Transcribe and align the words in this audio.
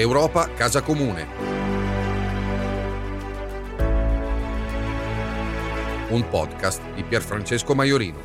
Europa 0.00 0.48
Casa 0.54 0.80
Comune. 0.80 1.26
Un 6.08 6.26
podcast 6.30 6.82
di 6.94 7.02
Pierfrancesco 7.02 7.74
Maiorino. 7.74 8.16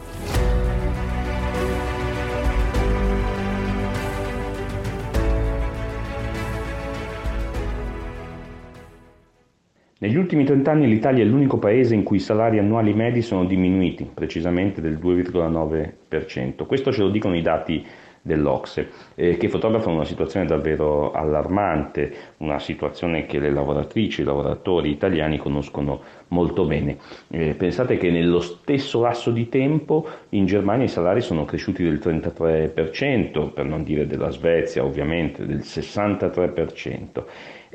Negli 9.98 10.16
ultimi 10.16 10.46
30 10.46 10.71
anni 10.71 10.88
l'Italia 10.88 11.24
è 11.24 11.28
l'unico 11.28 11.57
paese 11.57 11.94
in 11.94 12.03
cui 12.03 12.17
i 12.17 12.21
salari 12.21 12.57
annuali 12.57 12.94
medi 12.94 13.21
sono 13.21 13.44
diminuiti, 13.44 14.10
precisamente 14.13 14.80
del 14.80 14.98
2,9%. 14.98 16.66
Questo 16.66 16.94
ce 16.94 17.02
lo 17.02 17.09
dicono 17.09 17.35
i 17.35 17.41
dati 17.41 17.85
dell'Ocse, 18.25 18.89
eh, 19.13 19.38
che 19.38 19.49
fotografano 19.49 19.97
una 19.97 20.03
situazione 20.03 20.47
davvero 20.47 21.11
allarmante, 21.11 22.11
una 22.38 22.57
situazione 22.57 23.27
che 23.27 23.38
le 23.38 23.52
lavoratrici 23.52 24.21
i 24.21 24.23
lavoratori 24.23 24.89
italiani 24.89 25.38
conoscono 25.38 26.02
molto 26.30 26.66
bene. 26.66 26.97
Eh, 27.30 27.53
pensate 27.53 27.97
che 27.97 28.09
nello 28.09 28.39
stesso 28.39 28.99
lasso 28.99 29.30
di 29.30 29.47
tempo 29.47 30.07
in 30.30 30.47
Germania 30.47 30.85
i 30.85 30.89
salari 30.89 31.21
sono 31.21 31.45
cresciuti 31.45 31.83
del 31.83 31.99
33%, 32.03 33.53
per 33.53 33.66
non 33.66 33.83
dire 33.83 34.07
della 34.07 34.31
Svezia 34.31 34.83
ovviamente, 34.83 35.45
del 35.45 35.59
63%. 35.59 37.23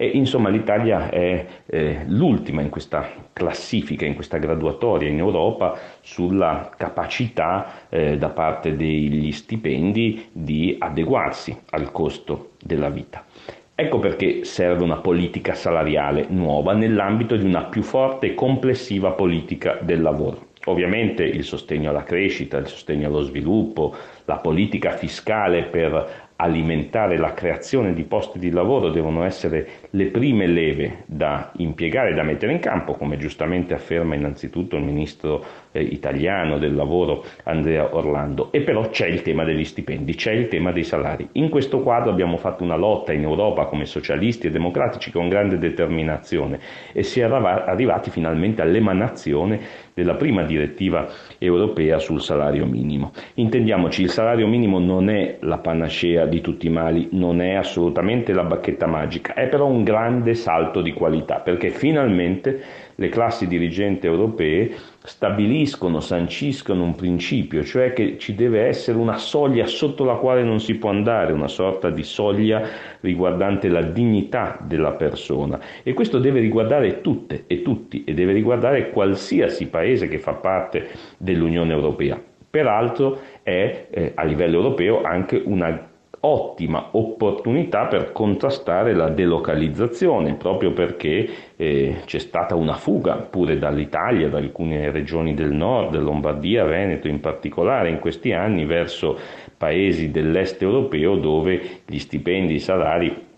E, 0.01 0.07
insomma 0.15 0.49
l'Italia 0.49 1.11
è 1.11 1.45
eh, 1.67 2.05
l'ultima 2.07 2.63
in 2.63 2.71
questa 2.71 3.07
classifica, 3.35 4.07
in 4.07 4.15
questa 4.15 4.39
graduatoria 4.39 5.11
in 5.11 5.19
Europa 5.19 5.77
sulla 6.01 6.71
capacità 6.75 7.87
eh, 7.91 8.17
da 8.17 8.31
parte 8.31 8.77
degli 8.77 9.31
stipendi 9.31 10.31
di 10.33 10.75
adeguarsi 10.79 11.55
al 11.73 11.93
costo 11.93 12.53
della 12.63 12.89
vita. 12.89 13.27
Ecco 13.75 13.99
perché 13.99 14.45
serve 14.45 14.85
una 14.85 14.97
politica 14.97 15.53
salariale 15.53 16.25
nuova 16.31 16.73
nell'ambito 16.73 17.37
di 17.37 17.45
una 17.45 17.65
più 17.65 17.83
forte 17.83 18.29
e 18.29 18.35
complessiva 18.35 19.11
politica 19.11 19.81
del 19.83 20.01
lavoro. 20.01 20.49
Ovviamente 20.65 21.25
il 21.25 21.45
sostegno 21.45 21.91
alla 21.91 22.05
crescita, 22.05 22.57
il 22.57 22.69
sostegno 22.69 23.09
allo 23.09 23.21
sviluppo, 23.21 23.95
la 24.25 24.37
politica 24.37 24.93
fiscale 24.93 25.65
per 25.65 26.29
alimentare 26.41 27.19
la 27.19 27.35
creazione 27.35 27.93
di 27.93 28.05
posti 28.05 28.39
di 28.39 28.51
lavoro 28.51 28.91
devono 28.91 29.25
essere 29.25 29.69
le 29.91 30.07
prime 30.07 30.47
leve 30.47 31.05
da 31.05 31.53
impiegare 31.57 32.11
e 32.11 32.15
da 32.15 32.23
mettere 32.23 32.53
in 32.53 32.61
campo, 32.61 32.95
come 32.95 33.19
giustamente 33.19 33.75
afferma 33.75 34.15
innanzitutto 34.15 34.77
il 34.77 34.83
ministro 34.83 35.45
eh, 35.73 35.83
italiano 35.83 36.59
del 36.59 36.75
lavoro 36.75 37.25
Andrea 37.45 37.95
Orlando. 37.95 38.51
E 38.53 38.61
però 38.61 38.89
c'è 38.89 39.07
il 39.07 39.23
tema 39.23 39.45
degli 39.45 39.65
stipendi, 39.65 40.15
c'è 40.15 40.33
il 40.33 40.49
tema 40.49 40.73
dei 40.73 40.85
salari. 40.85 41.29
In 41.33 41.49
questo 41.49 41.81
quadro 41.81 42.11
abbiamo 42.11 42.37
fatto 42.37 42.63
una 42.63 42.77
lotta 42.77 43.13
in 43.13 43.23
Europa 43.23 43.67
come 43.67 43.85
socialisti 43.85 44.47
e 44.47 44.51
democratici 44.51 45.11
con 45.11 45.29
grande 45.29 45.59
determinazione 45.59 46.59
e 46.93 47.03
si 47.03 47.21
è 47.21 47.25
arrivati 47.25 48.11
finalmente 48.11 48.63
all'emanazione 48.63 49.89
della 49.95 50.15
prima 50.15 50.43
direttiva 50.45 51.07
europea 51.39 51.99
sul 51.99 52.21
salario 52.21 52.65
minimo. 52.65 53.13
Intendiamoci, 53.35 54.03
il 54.03 54.11
salario 54.11 54.47
minimo 54.47 54.79
non 54.79 55.11
è 55.11 55.37
la 55.41 55.59
panacea 55.59 56.27
di 56.27 56.41
tutti 56.41 56.67
i 56.67 56.71
mali, 56.71 57.09
non 57.13 57.41
è 57.41 57.55
assolutamente 57.55 58.33
la 58.33 58.45
bacchetta 58.45 58.87
magica, 58.87 59.35
è 59.35 59.49
però 59.49 59.67
un 59.67 59.85
grande 59.85 60.35
salto 60.35 60.81
di 60.81 60.93
qualità 60.93 61.37
perché 61.37 61.71
finalmente 61.71 62.63
le 63.01 63.09
classi 63.09 63.47
dirigenti 63.47 64.07
europee 64.07 64.73
stabiliscono, 65.03 66.01
sanciscono 66.01 66.85
un 66.85 66.95
principio, 66.95 67.65
cioè 67.65 67.95
che 67.95 68.19
ci 68.19 68.35
deve 68.35 68.67
essere 68.67 68.99
una 68.99 69.17
soglia 69.17 69.65
sotto 69.65 70.05
la 70.05 70.17
quale 70.17 70.43
non 70.43 70.61
si 70.61 70.77
può 70.77 70.91
andare, 70.91 71.33
una 71.33 71.49
sorta 71.49 71.89
di 71.89 72.03
soglia 72.03 72.63
riguardante 73.01 73.69
la 73.69 73.81
dignità 73.81 74.59
della 74.61 74.93
persona 74.93 75.59
e 75.83 75.95
questo 75.95 76.19
deve 76.19 76.41
riguardare 76.41 77.01
tutte 77.01 77.45
e 77.47 77.63
tutti 77.63 78.05
e 78.05 78.13
deve 78.13 78.35
riguardare 78.35 78.91
qualsiasi 78.91 79.69
paese 79.69 80.07
che 80.07 80.19
fa 80.19 80.35
parte 80.35 80.89
dell'Unione 81.17 81.73
Europea. 81.73 82.23
Peraltro 82.51 83.19
è 83.43 83.87
eh, 83.89 84.13
a 84.15 84.25
livello 84.25 84.57
europeo 84.57 85.01
anche 85.03 85.41
una 85.43 85.90
ottima 86.21 86.89
opportunità 86.93 87.87
per 87.87 88.13
contrastare 88.13 88.95
la 88.95 89.09
delocalizzazione, 89.09 90.35
proprio 90.35 90.73
perché 90.73 91.29
eh, 91.57 92.03
c'è 92.05 92.19
stata 92.19 92.55
una 92.55 92.75
fuga 92.75 93.15
pure 93.17 93.59
dall'Italia, 93.59 94.29
da 94.29 94.39
alcune 94.39 94.91
regioni 94.91 95.35
del 95.35 95.53
nord, 95.53 95.97
Lombardia, 95.97 96.65
Veneto 96.65 97.09
in 97.09 97.21
particolare, 97.21 97.89
in 97.89 97.99
questi 97.99 98.33
anni 98.33 98.67
verso 98.67 99.19
paesi 99.57 100.11
dell'est 100.11 100.61
europeo 100.63 101.17
dove 101.17 101.81
gli 101.87 101.99
stipendi, 101.99 102.55
i 102.55 102.61
salari 102.61 103.29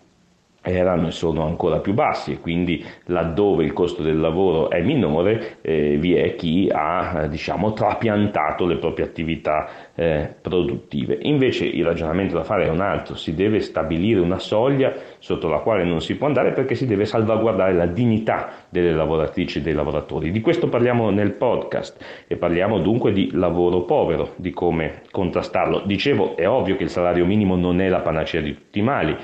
erano 0.63 1.09
e 1.09 1.11
sono 1.11 1.45
ancora 1.45 1.81
più 1.81 1.93
bassi 1.93 2.33
e 2.33 2.41
quindi 2.41 2.85
laddove 3.07 3.65
il 3.65 3.73
costo 3.73 4.03
del 4.03 4.19
lavoro 4.19 4.71
è 4.71 4.81
minore 4.81 5.59
eh, 5.61 5.97
vi 5.99 6.15
è 6.15 6.37
chi 6.37 6.71
ha 6.73 7.27
diciamo 7.29 7.73
trapiantato 7.73 8.65
le 8.65 8.77
proprie 8.77 9.05
attività 9.05 9.69
eh, 9.95 10.33
produttive. 10.41 11.19
Invece 11.23 11.67
il 11.67 11.85
ragionamento 11.85 12.35
da 12.35 12.45
fare 12.45 12.67
è 12.67 12.71
un 12.71 12.81
altro 12.81 13.17
si 13.17 13.35
deve 13.35 13.61
stabilire 13.61 14.21
una 14.21 14.39
soglia 14.39 14.93
sotto 15.19 15.49
la 15.49 15.59
quale 15.59 15.85
non 15.85 16.01
si 16.01 16.17
può 16.17 16.29
andare 16.29 16.53
perché 16.53 16.75
si 16.75 16.87
deve 16.87 17.05
salvaguardare 17.05 17.73
la 17.73 17.87
dignità 17.87 18.51
delle 18.69 18.93
lavoratrici 18.93 19.59
e 19.59 19.63
dei 19.63 19.75
lavoratori. 19.75 20.31
Di 20.31 20.41
questo 20.41 20.69
parliamo 20.69 21.11
nel 21.11 21.33
podcast 21.33 22.25
e 22.29 22.37
parliamo 22.37 22.79
dunque 22.79 23.13
di 23.13 23.31
lavoro 23.33 23.83
povero 23.83 24.35
di 24.37 24.51
come 24.53 25.03
contrastarlo. 25.11 25.83
Dicevo 25.85 26.37
è 26.37 26.49
ovvio 26.49 26.77
che 26.77 26.85
il 26.85 26.91
salario 26.91 27.27
minimo 27.27 27.57
non 27.57 27.81
è 27.81 27.89
la 27.89 28.01
panacea 28.01 28.41
di 28.41 28.55
tutti 28.55 28.79
i 28.79 28.83
mali 28.83 29.17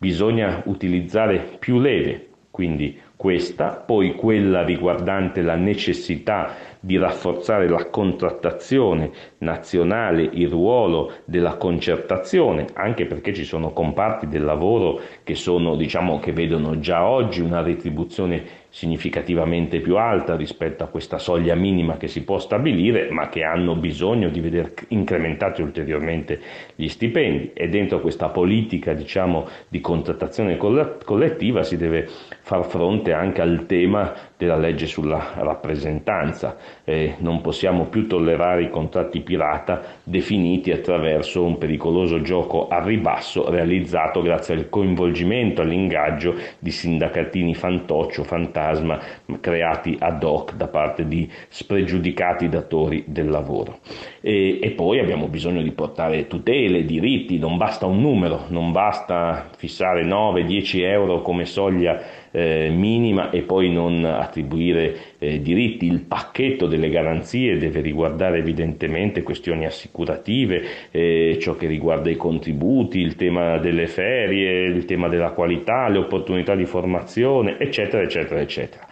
bisogna 0.00 0.62
utilizzare 0.64 1.56
più 1.58 1.78
leve, 1.78 2.28
quindi 2.50 2.98
questa, 3.16 3.72
poi 3.72 4.14
quella 4.14 4.64
riguardante 4.64 5.42
la 5.42 5.56
necessità 5.56 6.54
di 6.80 6.96
rafforzare 6.96 7.68
la 7.68 7.84
contrattazione 7.90 9.10
nazionale, 9.38 10.22
il 10.22 10.48
ruolo 10.48 11.12
della 11.26 11.56
concertazione, 11.56 12.64
anche 12.72 13.04
perché 13.04 13.34
ci 13.34 13.44
sono 13.44 13.74
comparti 13.74 14.26
del 14.26 14.42
lavoro 14.42 15.02
che, 15.22 15.34
sono, 15.34 15.76
diciamo, 15.76 16.18
che 16.18 16.32
vedono 16.32 16.78
già 16.78 17.06
oggi 17.06 17.42
una 17.42 17.60
retribuzione 17.60 18.59
significativamente 18.70 19.80
più 19.80 19.96
alta 19.96 20.36
rispetto 20.36 20.84
a 20.84 20.86
questa 20.86 21.18
soglia 21.18 21.54
minima 21.54 21.96
che 21.96 22.08
si 22.08 22.22
può 22.22 22.38
stabilire, 22.38 23.10
ma 23.10 23.28
che 23.28 23.42
hanno 23.42 23.74
bisogno 23.74 24.30
di 24.30 24.40
vedere 24.40 24.74
incrementati 24.88 25.60
ulteriormente 25.60 26.40
gli 26.74 26.88
stipendi. 26.88 27.52
E 27.52 27.68
dentro 27.68 28.00
questa 28.00 28.28
politica 28.28 28.94
diciamo, 28.94 29.46
di 29.68 29.80
contrattazione 29.80 30.56
collettiva 30.56 31.62
si 31.62 31.76
deve 31.76 32.08
far 32.40 32.64
fronte 32.64 33.12
anche 33.12 33.40
al 33.40 33.66
tema 33.66 34.14
della 34.40 34.56
legge 34.56 34.86
sulla 34.86 35.32
rappresentanza. 35.34 36.56
Eh, 36.82 37.16
non 37.18 37.42
possiamo 37.42 37.88
più 37.88 38.06
tollerare 38.06 38.62
i 38.62 38.70
contratti 38.70 39.20
pirata 39.20 39.82
definiti 40.02 40.72
attraverso 40.72 41.44
un 41.44 41.58
pericoloso 41.58 42.22
gioco 42.22 42.66
a 42.68 42.82
ribasso 42.82 43.50
realizzato 43.50 44.22
grazie 44.22 44.54
al 44.54 44.70
coinvolgimento, 44.70 45.60
all'ingaggio 45.60 46.34
di 46.58 46.70
sindacatini 46.70 47.54
fantoccio, 47.54 48.24
fantasma 48.24 48.98
creati 49.40 49.96
ad 50.00 50.24
hoc 50.24 50.54
da 50.54 50.68
parte 50.68 51.06
di 51.06 51.30
spregiudicati 51.48 52.48
datori 52.48 53.04
del 53.08 53.28
lavoro. 53.28 53.80
E, 54.22 54.58
e 54.62 54.70
poi 54.70 55.00
abbiamo 55.00 55.28
bisogno 55.28 55.60
di 55.60 55.72
portare 55.72 56.26
tutele, 56.26 56.86
diritti, 56.86 57.38
non 57.38 57.58
basta 57.58 57.84
un 57.84 58.00
numero, 58.00 58.44
non 58.48 58.72
basta 58.72 59.50
fissare 59.58 60.02
9-10 60.02 60.80
euro 60.84 61.20
come 61.20 61.44
soglia 61.44 62.19
eh, 62.30 62.70
minima 62.70 63.30
e 63.30 63.42
poi 63.42 63.70
non 63.70 64.04
attribuire 64.04 64.96
eh, 65.18 65.40
diritti. 65.40 65.86
Il 65.86 66.00
pacchetto 66.00 66.66
delle 66.66 66.90
garanzie 66.90 67.58
deve 67.58 67.80
riguardare 67.80 68.38
evidentemente 68.38 69.22
questioni 69.22 69.66
assicurative, 69.66 70.62
eh, 70.90 71.38
ciò 71.40 71.54
che 71.56 71.66
riguarda 71.66 72.10
i 72.10 72.16
contributi, 72.16 72.98
il 72.98 73.16
tema 73.16 73.58
delle 73.58 73.86
ferie, 73.86 74.64
il 74.64 74.84
tema 74.84 75.08
della 75.08 75.30
qualità, 75.30 75.88
le 75.88 75.98
opportunità 75.98 76.54
di 76.54 76.64
formazione, 76.64 77.58
eccetera, 77.58 78.02
eccetera, 78.02 78.40
eccetera. 78.40 78.88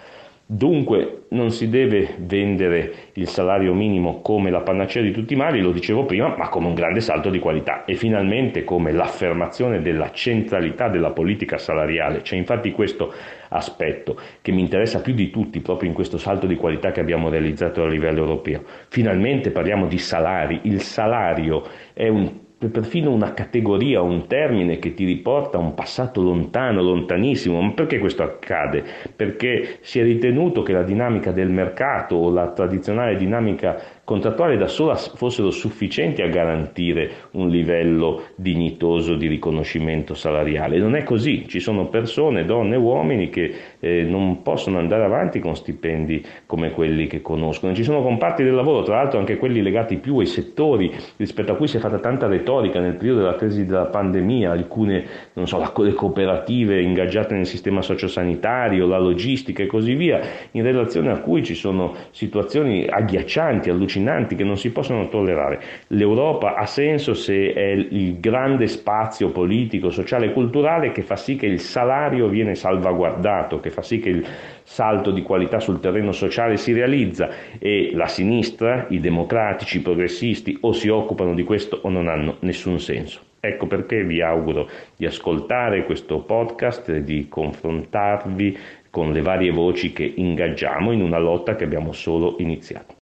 Dunque 0.51 1.25
non 1.33 1.51
si 1.51 1.69
deve 1.69 2.15
vendere 2.21 3.11
il 3.13 3.29
salario 3.29 3.75
minimo 3.75 4.23
come 4.23 4.49
la 4.49 4.63
panacea 4.63 5.03
di 5.03 5.11
tutti 5.11 5.35
i 5.35 5.37
mali, 5.37 5.61
lo 5.61 5.73
dicevo 5.73 6.07
prima, 6.07 6.35
ma 6.39 6.49
come 6.49 6.69
un 6.69 6.75
grande 6.75 7.03
salto 7.03 7.29
di 7.29 7.39
qualità 7.39 7.85
e 7.85 7.97
finalmente 7.97 8.65
come 8.65 8.91
l'affermazione 8.91 9.83
della 9.83 10.11
centralità 10.11 10.89
della 10.89 11.11
politica 11.11 11.59
salariale. 11.59 12.23
C'è 12.23 12.37
infatti 12.37 12.73
questo 12.73 13.13
aspetto 13.51 14.19
che 14.41 14.51
mi 14.51 14.63
interessa 14.63 15.03
più 15.03 15.13
di 15.13 15.29
tutti 15.29 15.61
proprio 15.61 15.91
in 15.91 15.95
questo 15.95 16.17
salto 16.17 16.47
di 16.47 16.57
qualità 16.57 16.93
che 16.93 17.01
abbiamo 17.01 17.29
realizzato 17.29 17.83
a 17.83 17.87
livello 17.87 18.21
europeo. 18.21 18.63
Finalmente 18.89 19.51
parliamo 19.51 19.87
di 19.87 19.99
salari, 19.99 20.61
il 20.63 20.81
salario 20.81 21.63
è 21.93 22.09
un 22.09 22.47
perfino 22.67 23.13
una 23.13 23.35
categoria, 23.35 24.03
un 24.03 24.27
termine 24.27 24.81
che 24.81 24.93
ti 24.93 25.05
riporta 25.05 25.59
a 25.59 25.61
un 25.61 25.75
passato 25.75 26.23
lontano, 26.23 26.83
lontanissimo. 26.83 27.61
Ma 27.61 27.71
perché 27.73 28.01
questo 28.01 28.25
accade? 28.25 28.85
Perché 29.15 29.79
si 29.81 30.01
è 30.01 30.03
ritenuto 30.03 30.63
che 30.63 30.73
la 30.73 30.83
dinamica 30.83 31.31
del 31.31 31.51
mercato 31.51 32.17
o 32.17 32.31
la 32.31 32.51
tradizionale 32.51 33.17
dinamica 33.17 33.81
contrattuali 34.09 34.57
da 34.57 34.69
sola 34.69 34.95
fossero 34.95 35.51
sufficienti 35.51 36.23
a 36.23 36.29
garantire 36.29 37.11
un 37.33 37.51
livello 37.51 38.23
dignitoso 38.37 39.17
di 39.17 39.27
riconoscimento 39.27 40.15
salariale. 40.15 40.79
Non 40.79 40.97
è 40.97 41.03
così, 41.03 41.47
ci 41.47 41.61
sono 41.61 41.89
persone, 41.89 42.47
donne 42.47 42.77
e 42.77 42.79
uomini 42.79 43.29
che 43.29 43.55
eh, 43.79 44.05
non 44.05 44.41
possono 44.41 44.79
andare 44.79 45.05
avanti 45.05 45.41
con 45.41 45.55
stipendi 45.55 46.25
come 46.47 46.71
quelli 46.71 47.07
che 47.07 47.21
conoscono. 47.21 47.75
Ci 47.75 47.83
sono 47.83 48.01
comparti 48.01 48.43
del 48.43 48.55
lavoro, 48.55 48.83
tra 48.83 48.95
l'altro 48.95 49.19
anche 49.19 49.37
quelli 49.37 49.61
legati 49.61 49.99
più 49.99 50.17
ai 50.17 50.27
settori 50.27 50.91
rispetto 51.19 51.53
a 51.53 51.57
cui 51.57 51.69
si 51.69 51.77
è 51.77 51.81
fatta 51.81 51.99
tanta 51.99 52.27
retorica 52.27 52.81
nel 52.81 52.95
periodo 52.95 53.21
della 53.21 53.37
crisi 53.37 53.67
della 53.67 53.89
pandemia, 53.89 54.51
alcune, 54.51 55.05
non 55.35 55.47
so, 55.47 55.63
le 55.83 55.93
cooperative 55.93 56.81
ingaggiate 56.81 57.35
nel 57.35 57.45
sistema 57.45 57.83
sociosanitario, 57.83 58.87
la 58.87 58.99
logistica 58.99 59.63
e 59.63 59.67
così 59.67 59.93
via, 59.93 60.19
in 60.53 60.63
relazione 60.63 61.11
a 61.11 61.19
cui 61.19 61.45
ci 61.45 61.55
sono 61.55 61.95
situazioni 62.11 62.87
agghiaccianti, 62.89 63.69
allucinanti 63.69 63.97
che 64.05 64.45
non 64.45 64.57
si 64.57 64.71
possono 64.71 65.09
tollerare. 65.09 65.61
L'Europa 65.89 66.55
ha 66.55 66.67
senso 66.67 67.15
se 67.15 67.53
è 67.53 67.71
il 67.71 68.21
grande 68.21 68.67
spazio 68.67 69.31
politico, 69.31 69.91
sociale 69.91 70.27
e 70.27 70.33
culturale 70.33 70.93
che 70.93 71.03
fa 71.03 71.17
sì 71.17 71.37
che 71.37 71.47
il 71.47 71.61
salario 71.61 72.29
viene 72.29 72.55
salvaguardato, 72.55 73.61
che 73.61 73.71
fa 73.71 73.83
sì 73.83 73.99
che 73.99 74.09
il 74.09 74.27
salto 74.63 75.11
di 75.11 75.23
qualità 75.23 75.61
sul 75.61 75.81
terreno 75.81 76.13
sociale 76.13 76.57
si 76.57 76.73
realizza 76.73 77.29
e 77.59 77.91
la 77.95 78.07
sinistra, 78.07 78.87
i 78.91 79.01
democratici, 79.01 79.79
i 79.79 79.83
progressisti 79.83 80.57
o 80.61 80.73
si 80.73 80.89
occupano 80.89 81.35
di 81.35 81.45
questo 81.45 81.81
o 81.83 81.89
non 81.89 82.09
hanno 82.09 82.37
nessun 82.41 82.79
senso. 82.79 83.21
Ecco 83.41 83.67
perché 83.67 84.03
vi 84.03 84.21
auguro 84.21 84.69
di 84.97 85.07
ascoltare 85.07 85.85
questo 85.85 86.23
podcast 86.23 86.89
e 86.89 87.05
di 87.05 87.29
confrontarvi 87.29 88.59
con 88.91 89.13
le 89.13 89.23
varie 89.23 89.53
voci 89.53 89.93
che 89.93 90.13
ingaggiamo 90.17 90.91
in 90.93 91.03
una 91.03 91.19
lotta 91.19 91.55
che 91.55 91.65
abbiamo 91.65 91.93
solo 91.93 92.35
iniziato. 92.39 92.98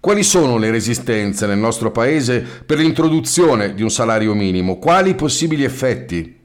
Quali 0.00 0.22
sono 0.22 0.56
le 0.56 0.70
resistenze 0.70 1.46
nel 1.46 1.58
nostro 1.58 1.90
Paese 1.90 2.40
per 2.40 2.78
l'introduzione 2.78 3.74
di 3.74 3.82
un 3.82 3.90
salario 3.90 4.32
minimo? 4.32 4.78
Quali 4.78 5.14
possibili 5.14 5.62
effetti? 5.62 6.38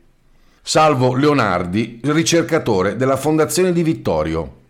Salvo 0.62 1.16
Leonardi, 1.16 2.02
ricercatore 2.04 2.98
della 2.98 3.16
Fondazione 3.16 3.72
di 3.72 3.82
Vittorio. 3.82 4.64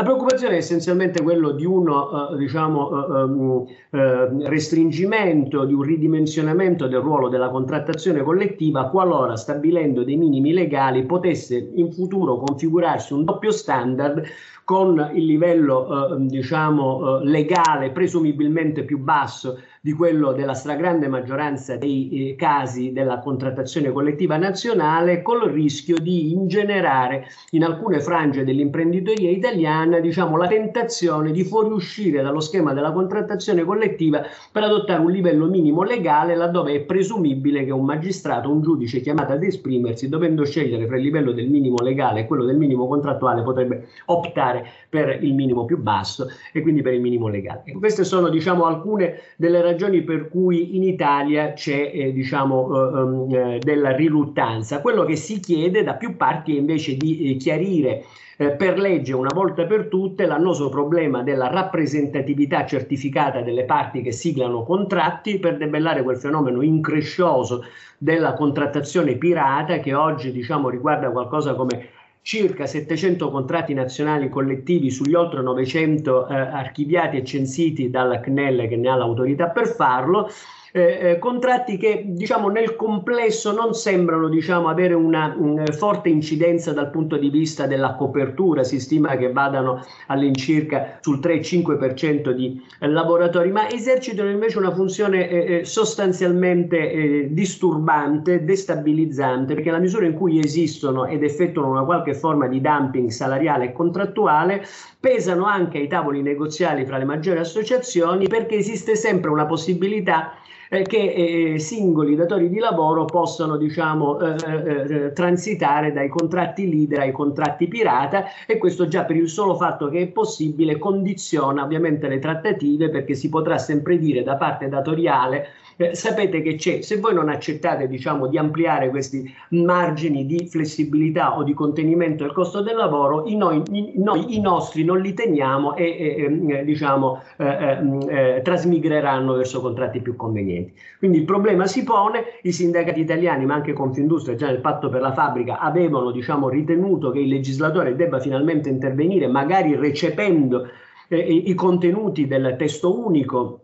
La 0.00 0.06
preoccupazione 0.06 0.54
è 0.54 0.56
essenzialmente 0.56 1.22
quello 1.22 1.50
di 1.50 1.66
uno 1.66 2.30
eh, 2.30 2.38
diciamo, 2.38 3.66
eh, 3.68 3.98
eh, 3.98 4.48
restringimento, 4.48 5.66
di 5.66 5.74
un 5.74 5.82
ridimensionamento 5.82 6.86
del 6.86 7.00
ruolo 7.00 7.28
della 7.28 7.50
contrattazione 7.50 8.22
collettiva 8.22 8.88
qualora 8.88 9.36
stabilendo 9.36 10.02
dei 10.02 10.16
minimi 10.16 10.54
legali 10.54 11.04
potesse 11.04 11.72
in 11.74 11.92
futuro 11.92 12.38
configurarsi 12.38 13.12
un 13.12 13.24
doppio 13.24 13.50
standard 13.50 14.22
con 14.64 15.10
il 15.12 15.26
livello 15.26 16.14
eh, 16.14 16.20
diciamo, 16.20 17.18
eh, 17.18 17.26
legale 17.26 17.90
presumibilmente 17.90 18.84
più 18.84 18.96
basso 18.96 19.58
di 19.82 19.92
quello 19.94 20.32
della 20.32 20.52
stragrande 20.52 21.08
maggioranza 21.08 21.76
dei 21.76 22.10
eh, 22.10 22.34
casi 22.36 22.92
della 22.92 23.18
contrattazione 23.20 23.90
collettiva 23.90 24.36
nazionale, 24.36 25.22
col 25.22 25.50
rischio 25.50 25.96
di 25.98 26.32
ingenerare 26.32 27.28
in 27.52 27.64
alcune 27.64 28.00
frange 28.00 28.44
dell'imprenditoria 28.44 29.30
italiana 29.30 29.98
diciamo, 29.98 30.36
la 30.36 30.48
tentazione 30.48 31.32
di 31.32 31.44
fuoriuscire 31.44 32.20
dallo 32.20 32.40
schema 32.40 32.74
della 32.74 32.92
contrattazione 32.92 33.64
collettiva 33.64 34.22
per 34.52 34.64
adottare 34.64 35.00
un 35.00 35.10
livello 35.10 35.46
minimo 35.46 35.82
legale 35.82 36.36
laddove 36.36 36.74
è 36.74 36.80
presumibile 36.80 37.64
che 37.64 37.72
un 37.72 37.86
magistrato, 37.86 38.50
un 38.50 38.60
giudice 38.60 39.00
chiamato 39.00 39.32
ad 39.32 39.42
esprimersi, 39.42 40.10
dovendo 40.10 40.44
scegliere 40.44 40.86
fra 40.86 40.96
il 40.96 41.02
livello 41.02 41.32
del 41.32 41.48
minimo 41.48 41.76
legale 41.82 42.20
e 42.20 42.26
quello 42.26 42.44
del 42.44 42.58
minimo 42.58 42.86
contrattuale, 42.86 43.42
potrebbe 43.42 43.86
optare 44.06 44.66
per 44.90 45.24
il 45.24 45.34
minimo 45.34 45.64
più 45.64 45.78
basso 45.78 46.28
e 46.52 46.60
quindi 46.60 46.82
per 46.82 46.92
il 46.92 47.00
minimo 47.00 47.28
legale. 47.28 47.62
Ecco, 47.64 47.78
queste 47.78 48.04
sono 48.04 48.28
diciamo, 48.28 48.66
alcune 48.66 49.20
delle 49.36 49.56
ragioni 49.56 49.68
ragioni 49.70 50.02
per 50.02 50.28
cui 50.28 50.76
in 50.76 50.82
Italia 50.82 51.52
c'è 51.52 51.90
eh, 51.92 52.12
diciamo, 52.12 52.74
eh, 52.74 52.98
ehm, 52.98 53.34
eh, 53.34 53.58
della 53.58 53.94
riluttanza. 53.94 54.80
Quello 54.80 55.04
che 55.04 55.16
si 55.16 55.40
chiede 55.40 55.82
da 55.82 55.94
più 55.94 56.16
parti 56.16 56.56
è 56.56 56.58
invece 56.58 56.96
di 56.96 57.30
eh, 57.30 57.36
chiarire 57.36 58.04
eh, 58.36 58.50
per 58.52 58.78
legge 58.78 59.12
una 59.12 59.32
volta 59.32 59.66
per 59.66 59.88
tutte 59.88 60.26
l'annoso 60.26 60.68
problema 60.68 61.22
della 61.22 61.48
rappresentatività 61.48 62.64
certificata 62.64 63.42
delle 63.42 63.64
parti 63.64 64.02
che 64.02 64.12
siglano 64.12 64.64
contratti 64.64 65.38
per 65.38 65.56
debellare 65.56 66.02
quel 66.02 66.16
fenomeno 66.16 66.62
increscioso 66.62 67.64
della 67.98 68.32
contrattazione 68.32 69.16
pirata 69.16 69.78
che 69.78 69.92
oggi 69.94 70.32
diciamo, 70.32 70.70
riguarda 70.70 71.10
qualcosa 71.10 71.54
come 71.54 71.98
circa 72.22 72.66
700 72.66 73.30
contratti 73.30 73.74
nazionali 73.74 74.28
collettivi 74.28 74.90
sugli 74.90 75.14
oltre 75.14 75.42
900 75.42 76.28
eh, 76.28 76.34
archiviati 76.34 77.16
e 77.16 77.24
censiti 77.24 77.90
dalla 77.90 78.20
CNEL 78.20 78.68
che 78.68 78.76
ne 78.76 78.88
ha 78.88 78.96
l'autorità 78.96 79.48
per 79.48 79.68
farlo 79.68 80.28
eh, 80.72 80.98
eh, 81.00 81.18
contratti 81.18 81.76
che 81.76 82.04
diciamo 82.06 82.48
nel 82.48 82.76
complesso 82.76 83.52
non 83.52 83.74
sembrano 83.74 84.28
diciamo, 84.28 84.68
avere 84.68 84.94
una 84.94 85.34
um, 85.36 85.64
forte 85.66 86.08
incidenza 86.08 86.72
dal 86.72 86.90
punto 86.90 87.16
di 87.16 87.28
vista 87.28 87.66
della 87.66 87.94
copertura, 87.94 88.62
si 88.62 88.78
stima 88.78 89.16
che 89.16 89.32
vadano 89.32 89.84
all'incirca 90.06 90.98
sul 91.00 91.18
3-5% 91.18 92.30
di 92.30 92.62
eh, 92.78 92.88
lavoratori, 92.88 93.50
ma 93.50 93.68
esercitano 93.68 94.30
invece 94.30 94.58
una 94.58 94.72
funzione 94.72 95.28
eh, 95.28 95.54
eh 95.54 95.64
sostanzialmente 95.64 96.90
eh, 96.90 97.28
disturbante, 97.30 98.44
destabilizzante, 98.44 99.54
perché 99.54 99.70
nella 99.70 99.82
misura 99.82 100.06
in 100.06 100.14
cui 100.14 100.38
esistono 100.38 101.06
ed 101.06 101.22
effettuano 101.22 101.70
una 101.70 101.84
qualche 101.84 102.14
forma 102.14 102.46
di 102.46 102.60
dumping 102.60 103.10
salariale 103.10 103.66
e 103.66 103.72
contrattuale, 103.72 104.64
pesano 105.00 105.44
anche 105.46 105.78
ai 105.78 105.88
tavoli 105.88 106.22
negoziali 106.22 106.84
fra 106.84 106.98
le 106.98 107.04
maggiori 107.04 107.38
associazioni 107.38 108.28
perché 108.28 108.56
esiste 108.56 108.94
sempre 108.94 109.30
una 109.30 109.46
possibilità 109.46 110.34
eh, 110.72 110.82
che 110.82 111.52
eh, 111.54 111.58
singoli 111.58 112.14
datori 112.14 112.48
di 112.48 112.58
lavoro 112.58 113.04
possano 113.04 113.56
diciamo, 113.56 114.20
eh, 114.20 114.36
eh, 114.46 114.94
eh, 114.94 115.12
transitare 115.12 115.92
dai 115.92 116.08
contratti 116.08 116.70
leader 116.70 117.00
ai 117.00 117.12
contratti 117.12 117.66
pirata 117.66 118.26
e 118.46 118.56
questo 118.56 118.86
già 118.86 119.04
per 119.04 119.16
il 119.16 119.28
solo 119.28 119.56
fatto 119.56 119.88
che 119.88 120.00
è 120.00 120.06
possibile 120.06 120.78
condiziona 120.78 121.64
ovviamente 121.64 122.06
le 122.06 122.20
trattative 122.20 122.88
perché 122.88 123.14
si 123.14 123.28
potrà 123.28 123.58
sempre 123.58 123.98
dire 123.98 124.22
da 124.22 124.36
parte 124.36 124.68
datoriale 124.68 125.48
eh, 125.80 125.94
sapete 125.94 126.42
che 126.42 126.56
c'è, 126.56 126.82
se 126.82 126.98
voi 126.98 127.14
non 127.14 127.30
accettate 127.30 127.88
diciamo, 127.88 128.26
di 128.26 128.36
ampliare 128.36 128.90
questi 128.90 129.34
margini 129.50 130.26
di 130.26 130.46
flessibilità 130.46 131.38
o 131.38 131.42
di 131.42 131.54
contenimento 131.54 132.22
del 132.22 132.34
costo 132.34 132.60
del 132.60 132.76
lavoro, 132.76 133.26
i, 133.26 133.34
noi, 133.34 133.62
i, 133.70 133.92
noi, 133.96 134.36
i 134.36 134.40
nostri 134.42 134.84
non 134.84 135.00
li 135.00 135.14
teniamo 135.14 135.74
e, 135.76 135.84
e 135.84 136.48
eh, 136.48 136.64
diciamo, 136.64 137.22
eh, 137.38 137.78
eh, 138.08 138.40
trasmigreranno 138.42 139.32
verso 139.32 139.62
contratti 139.62 140.00
più 140.00 140.16
convenienti. 140.16 140.74
Quindi 140.98 141.16
il 141.16 141.24
problema 141.24 141.66
si 141.66 141.82
pone, 141.82 142.24
i 142.42 142.52
sindacati 142.52 143.00
italiani, 143.00 143.46
ma 143.46 143.54
anche 143.54 143.72
Confindustria, 143.72 144.36
già 144.36 144.48
nel 144.48 144.60
patto 144.60 144.90
per 144.90 145.00
la 145.00 145.14
fabbrica, 145.14 145.60
avevano 145.60 146.10
diciamo, 146.10 146.50
ritenuto 146.50 147.10
che 147.10 147.20
il 147.20 147.28
legislatore 147.28 147.96
debba 147.96 148.20
finalmente 148.20 148.68
intervenire, 148.68 149.28
magari 149.28 149.74
recependo 149.76 150.68
eh, 151.08 151.18
i 151.18 151.54
contenuti 151.54 152.26
del 152.26 152.54
testo 152.58 152.98
unico 152.98 153.60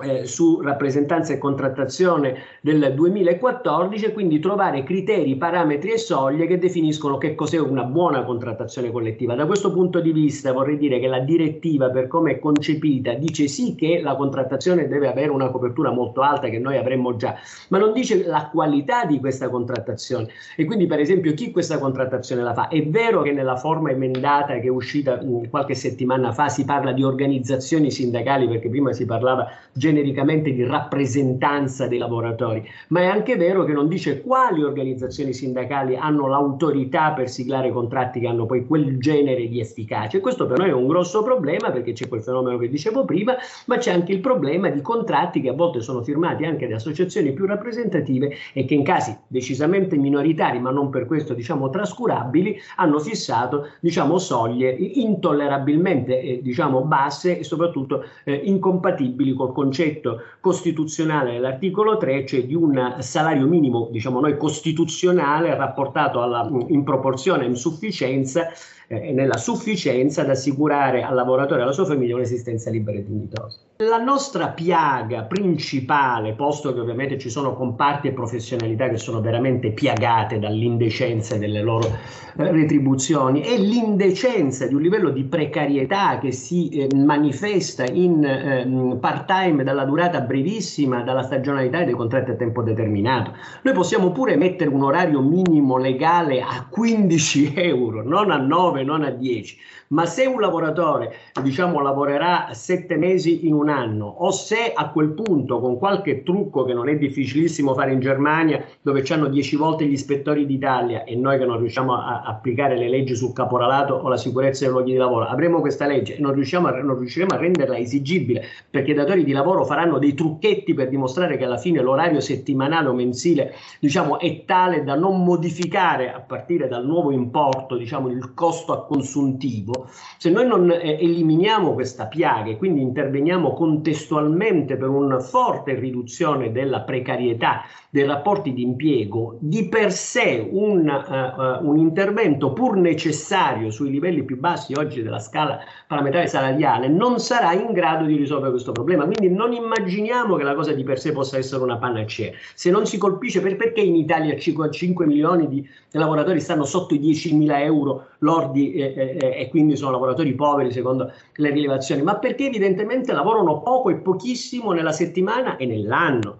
eh, 0.00 0.26
su 0.26 0.60
rappresentanza 0.60 1.32
e 1.32 1.38
contrattazione 1.38 2.36
del 2.60 2.92
2014 2.94 4.06
e 4.06 4.12
quindi 4.12 4.38
trovare 4.38 4.82
criteri, 4.82 5.36
parametri 5.36 5.92
e 5.92 5.98
soglie 5.98 6.46
che 6.46 6.58
definiscono 6.58 7.18
che 7.18 7.34
cos'è 7.34 7.58
una 7.58 7.84
buona 7.84 8.24
contrattazione 8.24 8.90
collettiva. 8.90 9.34
Da 9.34 9.46
questo 9.46 9.72
punto 9.72 10.00
di 10.00 10.12
vista 10.12 10.52
vorrei 10.52 10.78
dire 10.78 10.98
che 10.98 11.06
la 11.06 11.20
direttiva 11.20 11.90
per 11.90 12.06
come 12.06 12.32
è 12.32 12.38
concepita 12.38 13.14
dice 13.14 13.48
sì 13.48 13.74
che 13.74 14.00
la 14.02 14.16
contrattazione 14.16 14.88
deve 14.88 15.08
avere 15.08 15.30
una 15.30 15.50
copertura 15.50 15.90
molto 15.90 16.22
alta 16.22 16.48
che 16.48 16.58
noi 16.58 16.76
avremmo 16.76 17.16
già, 17.16 17.36
ma 17.68 17.78
non 17.78 17.92
dice 17.92 18.26
la 18.26 18.48
qualità 18.52 19.04
di 19.04 19.18
questa 19.20 19.48
contrattazione 19.48 20.28
e 20.56 20.64
quindi 20.64 20.86
per 20.86 21.00
esempio 21.00 21.34
chi 21.34 21.50
questa 21.50 21.78
contrattazione 21.78 22.42
la 22.42 22.54
fa. 22.54 22.68
È 22.68 22.82
vero 22.86 23.22
che 23.22 23.32
nella 23.32 23.56
forma 23.56 23.90
emendata 23.90 24.54
che 24.54 24.66
è 24.66 24.70
uscita 24.70 25.20
mh, 25.22 25.50
qualche 25.50 25.74
settimana 25.74 26.32
fa 26.32 26.48
si 26.48 26.64
parla 26.64 26.92
di 26.92 27.02
organizzazioni 27.02 27.90
sindacali 27.90 28.48
perché 28.48 28.68
prima 28.68 28.92
si 28.92 29.04
parlava 29.04 29.46
genericamente 29.90 30.52
di 30.52 30.64
rappresentanza 30.64 31.88
dei 31.88 31.98
lavoratori, 31.98 32.66
ma 32.88 33.00
è 33.00 33.06
anche 33.06 33.36
vero 33.36 33.64
che 33.64 33.72
non 33.72 33.88
dice 33.88 34.22
quali 34.22 34.62
organizzazioni 34.62 35.32
sindacali 35.32 35.96
hanno 35.96 36.28
l'autorità 36.28 37.10
per 37.12 37.28
siglare 37.28 37.72
contratti 37.72 38.20
che 38.20 38.28
hanno 38.28 38.46
poi 38.46 38.66
quel 38.66 38.98
genere 38.98 39.48
di 39.48 39.60
efficacia. 39.60 40.16
E 40.16 40.20
questo 40.20 40.46
per 40.46 40.58
noi 40.58 40.68
è 40.68 40.72
un 40.72 40.86
grosso 40.86 41.22
problema 41.22 41.70
perché 41.70 41.92
c'è 41.92 42.06
quel 42.06 42.22
fenomeno 42.22 42.56
che 42.56 42.68
dicevo 42.68 43.04
prima, 43.04 43.34
ma 43.66 43.78
c'è 43.78 43.92
anche 43.92 44.12
il 44.12 44.20
problema 44.20 44.68
di 44.68 44.80
contratti 44.80 45.40
che 45.40 45.48
a 45.48 45.54
volte 45.54 45.80
sono 45.80 46.02
firmati 46.02 46.44
anche 46.44 46.68
da 46.68 46.76
associazioni 46.76 47.32
più 47.32 47.46
rappresentative 47.46 48.32
e 48.52 48.64
che 48.64 48.74
in 48.74 48.84
casi 48.84 49.16
decisamente 49.26 49.96
minoritari, 49.96 50.60
ma 50.60 50.70
non 50.70 50.90
per 50.90 51.06
questo 51.06 51.34
diciamo 51.34 51.68
trascurabili, 51.68 52.56
hanno 52.76 53.00
fissato 53.00 53.70
diciamo 53.80 54.18
soglie 54.18 54.70
intollerabilmente 54.70 56.20
eh, 56.20 56.40
diciamo 56.42 56.82
basse 56.82 57.38
e 57.38 57.44
soprattutto 57.44 58.04
eh, 58.24 58.34
incompatibili 58.34 59.32
col 59.32 59.52
concetto 59.52 59.78
concetto 59.80 60.22
costituzionale 60.40 61.32
dell'articolo 61.32 61.96
3, 61.96 62.26
cioè 62.26 62.44
di 62.44 62.54
un 62.54 62.96
salario 62.98 63.46
minimo, 63.46 63.88
diciamo 63.90 64.20
noi, 64.20 64.36
costituzionale 64.36 65.54
rapportato 65.54 66.20
alla, 66.20 66.48
in 66.68 66.84
proporzione 66.84 67.44
a 67.44 67.48
insufficienza 67.48 68.48
eh, 68.92 69.12
nella 69.12 69.36
sufficienza 69.36 70.22
ad 70.22 70.30
assicurare 70.30 71.04
al 71.04 71.14
lavoratore 71.14 71.60
e 71.60 71.62
alla 71.62 71.70
sua 71.70 71.84
famiglia 71.84 72.16
un'esistenza 72.16 72.70
libera 72.70 72.98
e 72.98 73.04
dignitosa. 73.04 73.60
La 73.76 74.02
nostra 74.02 74.48
piaga 74.48 75.22
principale, 75.22 76.34
posto 76.34 76.74
che 76.74 76.80
ovviamente 76.80 77.16
ci 77.16 77.30
sono 77.30 77.54
comparti 77.54 78.08
e 78.08 78.12
professionalità 78.12 78.88
che 78.88 78.98
sono 78.98 79.20
veramente 79.20 79.70
piagate 79.70 80.40
dall'indecenza 80.40 81.38
delle 81.38 81.62
loro 81.62 81.86
eh, 81.86 82.50
retribuzioni, 82.50 83.42
è 83.42 83.56
l'indecenza 83.56 84.66
di 84.66 84.74
un 84.74 84.82
livello 84.82 85.10
di 85.10 85.22
precarietà 85.24 86.18
che 86.18 86.32
si 86.32 86.68
eh, 86.70 86.88
manifesta 86.94 87.84
in 87.84 88.24
eh, 88.24 88.96
part-time 88.98 89.62
dalla 89.62 89.84
durata 89.84 90.20
brevissima, 90.20 91.02
dalla 91.02 91.22
stagionalità 91.22 91.84
dei 91.84 91.94
contratti 91.94 92.32
a 92.32 92.34
tempo 92.34 92.62
determinato. 92.62 93.32
Noi 93.62 93.72
possiamo 93.72 94.10
pure 94.10 94.36
mettere 94.36 94.68
un 94.68 94.82
orario 94.82 95.22
minimo 95.22 95.78
legale 95.78 96.42
a 96.42 96.66
15 96.68 97.54
euro, 97.54 98.02
non 98.02 98.30
a 98.30 98.36
9, 98.36 98.79
non 98.84 99.02
a 99.02 99.10
10 99.10 99.58
ma 99.88 100.06
se 100.06 100.24
un 100.24 100.40
lavoratore 100.40 101.14
diciamo 101.42 101.80
lavorerà 101.80 102.48
sette 102.52 102.96
mesi 102.96 103.46
in 103.46 103.54
un 103.54 103.68
anno 103.68 104.06
o 104.06 104.30
se 104.30 104.72
a 104.72 104.90
quel 104.90 105.10
punto 105.10 105.58
con 105.58 105.78
qualche 105.78 106.22
trucco 106.22 106.64
che 106.64 106.74
non 106.74 106.88
è 106.88 106.96
difficilissimo 106.96 107.74
fare 107.74 107.92
in 107.92 108.00
Germania 108.00 108.64
dove 108.82 109.02
hanno 109.08 109.26
dieci 109.26 109.56
volte 109.56 109.86
gli 109.86 109.92
ispettori 109.92 110.46
d'Italia 110.46 111.02
e 111.02 111.16
noi 111.16 111.38
che 111.38 111.44
non 111.44 111.58
riusciamo 111.58 111.94
a 111.94 112.22
applicare 112.22 112.78
le 112.78 112.88
leggi 112.88 113.16
sul 113.16 113.32
caporalato 113.32 113.94
o 113.94 114.08
la 114.08 114.16
sicurezza 114.16 114.64
dei 114.64 114.72
luoghi 114.72 114.92
di 114.92 114.98
lavoro 114.98 115.26
avremo 115.26 115.60
questa 115.60 115.86
legge 115.86 116.16
e 116.16 116.20
non, 116.20 116.32
a, 116.32 116.70
non 116.82 116.98
riusciremo 116.98 117.34
a 117.34 117.36
renderla 117.36 117.76
esigibile 117.76 118.44
perché 118.70 118.92
i 118.92 118.94
datori 118.94 119.24
di 119.24 119.32
lavoro 119.32 119.64
faranno 119.64 119.98
dei 119.98 120.14
trucchetti 120.14 120.72
per 120.72 120.88
dimostrare 120.88 121.36
che 121.36 121.44
alla 121.44 121.58
fine 121.58 121.82
l'orario 121.82 122.20
settimanale 122.20 122.88
o 122.88 122.92
mensile 122.92 123.54
diciamo 123.80 124.20
è 124.20 124.44
tale 124.44 124.84
da 124.84 124.94
non 124.94 125.24
modificare 125.24 126.12
a 126.12 126.20
partire 126.20 126.68
dal 126.68 126.86
nuovo 126.86 127.10
importo 127.10 127.76
diciamo 127.76 128.08
il 128.08 128.34
costo 128.34 128.69
a 128.72 128.84
consuntivo 128.84 129.88
se 130.18 130.30
noi 130.30 130.46
non 130.46 130.70
eh, 130.70 130.98
eliminiamo 131.00 131.72
questa 131.72 132.06
piaga 132.06 132.50
e 132.50 132.56
quindi 132.56 132.82
interveniamo 132.82 133.54
contestualmente 133.54 134.76
per 134.76 134.88
una 134.88 135.18
forte 135.18 135.74
riduzione 135.74 136.52
della 136.52 136.80
precarietà 136.80 137.62
dei 137.88 138.04
rapporti 138.04 138.52
di 138.52 138.62
impiego, 138.62 139.36
di 139.40 139.68
per 139.68 139.92
sé 139.92 140.46
un, 140.48 140.86
uh, 140.88 141.66
un 141.66 141.76
intervento 141.78 142.52
pur 142.52 142.76
necessario 142.76 143.70
sui 143.70 143.90
livelli 143.90 144.22
più 144.22 144.38
bassi 144.38 144.74
oggi 144.74 145.02
della 145.02 145.18
scala 145.18 145.58
parametrale 145.86 146.28
salariale 146.28 146.88
non 146.88 147.18
sarà 147.18 147.52
in 147.52 147.72
grado 147.72 148.04
di 148.04 148.16
risolvere 148.16 148.50
questo 148.50 148.72
problema. 148.72 149.06
Quindi 149.06 149.34
non 149.34 149.52
immaginiamo 149.52 150.36
che 150.36 150.44
la 150.44 150.54
cosa 150.54 150.72
di 150.72 150.84
per 150.84 151.00
sé 151.00 151.12
possa 151.12 151.38
essere 151.38 151.62
una 151.62 151.78
panacea. 151.78 152.30
Se 152.54 152.70
non 152.70 152.86
si 152.86 152.96
colpisce, 152.98 153.40
per, 153.40 153.56
perché 153.56 153.80
in 153.80 153.96
Italia 153.96 154.36
5, 154.38 154.70
5 154.70 155.06
milioni 155.06 155.48
di 155.48 155.68
lavoratori 155.92 156.40
stanno 156.40 156.64
sotto 156.64 156.94
i 156.94 157.00
10 157.00 157.34
mila 157.34 157.60
euro 157.60 158.06
lordi 158.18 158.59
eh, 158.74 159.18
eh, 159.20 159.40
e 159.40 159.48
quindi 159.48 159.76
sono 159.76 159.92
lavoratori 159.92 160.34
poveri 160.34 160.72
secondo 160.72 161.12
le 161.34 161.50
rilevazioni? 161.50 162.02
Ma 162.02 162.16
perché 162.16 162.46
evidentemente 162.46 163.12
lavorano 163.12 163.60
poco 163.60 163.90
e 163.90 163.96
pochissimo 163.96 164.72
nella 164.72 164.92
settimana 164.92 165.56
e 165.56 165.66
nell'anno. 165.66 166.38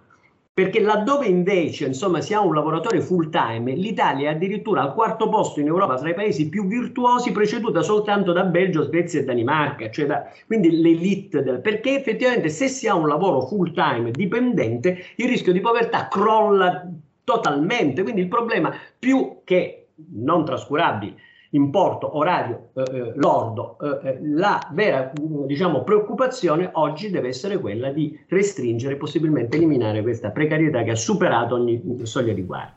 Perché 0.53 0.81
laddove 0.81 1.27
invece 1.27 1.85
insomma, 1.85 2.19
si 2.19 2.33
ha 2.33 2.41
un 2.41 2.53
lavoratore 2.53 2.99
full 2.99 3.29
time, 3.29 3.73
l'Italia 3.73 4.29
è 4.29 4.33
addirittura 4.33 4.81
al 4.81 4.93
quarto 4.93 5.29
posto 5.29 5.61
in 5.61 5.67
Europa 5.67 5.95
tra 5.95 6.09
i 6.09 6.13
paesi 6.13 6.49
più 6.49 6.67
virtuosi, 6.67 7.31
preceduta 7.31 7.81
soltanto 7.81 8.33
da 8.33 8.43
Belgio, 8.43 8.83
Svezia 8.83 9.21
e 9.21 9.23
Danimarca, 9.23 9.89
cioè 9.89 10.05
da, 10.05 10.29
quindi 10.47 10.81
l'elite 10.81 11.41
del, 11.41 11.61
perché 11.61 11.95
effettivamente 11.95 12.49
se 12.49 12.67
si 12.67 12.87
ha 12.87 12.93
un 12.93 13.07
lavoro 13.07 13.41
full 13.47 13.71
time 13.71 14.11
dipendente, 14.11 14.97
il 15.15 15.29
rischio 15.29 15.53
di 15.53 15.61
povertà 15.61 16.09
crolla 16.09 16.85
totalmente. 17.23 18.03
Quindi 18.03 18.21
il 18.21 18.27
problema 18.27 18.73
più 18.99 19.39
che 19.45 19.87
non 20.13 20.43
trascurabile 20.43 21.15
importo 21.51 22.17
orario 22.17 22.69
eh, 22.75 22.81
eh, 22.81 23.13
lordo, 23.15 23.77
eh, 23.81 24.07
eh, 24.07 24.19
la 24.21 24.69
vera 24.71 25.11
diciamo, 25.13 25.83
preoccupazione 25.83 26.69
oggi 26.73 27.09
deve 27.09 27.29
essere 27.29 27.59
quella 27.59 27.89
di 27.89 28.17
restringere, 28.27 28.95
possibilmente 28.95 29.57
eliminare 29.57 30.01
questa 30.01 30.29
precarietà 30.29 30.83
che 30.83 30.91
ha 30.91 30.95
superato 30.95 31.55
ogni 31.55 31.99
soglia 32.03 32.33
di 32.33 32.43
guardia. 32.43 32.75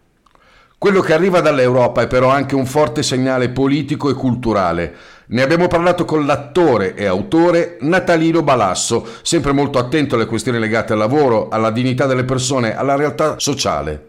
Quello 0.76 1.00
che 1.00 1.14
arriva 1.14 1.40
dall'Europa 1.40 2.02
è 2.02 2.06
però 2.06 2.28
anche 2.28 2.54
un 2.54 2.66
forte 2.66 3.02
segnale 3.02 3.48
politico 3.48 4.10
e 4.10 4.14
culturale. 4.14 4.94
Ne 5.28 5.40
abbiamo 5.40 5.66
parlato 5.66 6.04
con 6.04 6.26
l'attore 6.26 6.94
e 6.94 7.06
autore 7.06 7.78
Natalino 7.80 8.42
Balasso, 8.42 9.06
sempre 9.22 9.52
molto 9.52 9.78
attento 9.78 10.16
alle 10.16 10.26
questioni 10.26 10.58
legate 10.58 10.92
al 10.92 10.98
lavoro, 10.98 11.48
alla 11.48 11.70
dignità 11.70 12.04
delle 12.04 12.24
persone, 12.24 12.76
alla 12.76 12.96
realtà 12.96 13.38
sociale. 13.38 14.08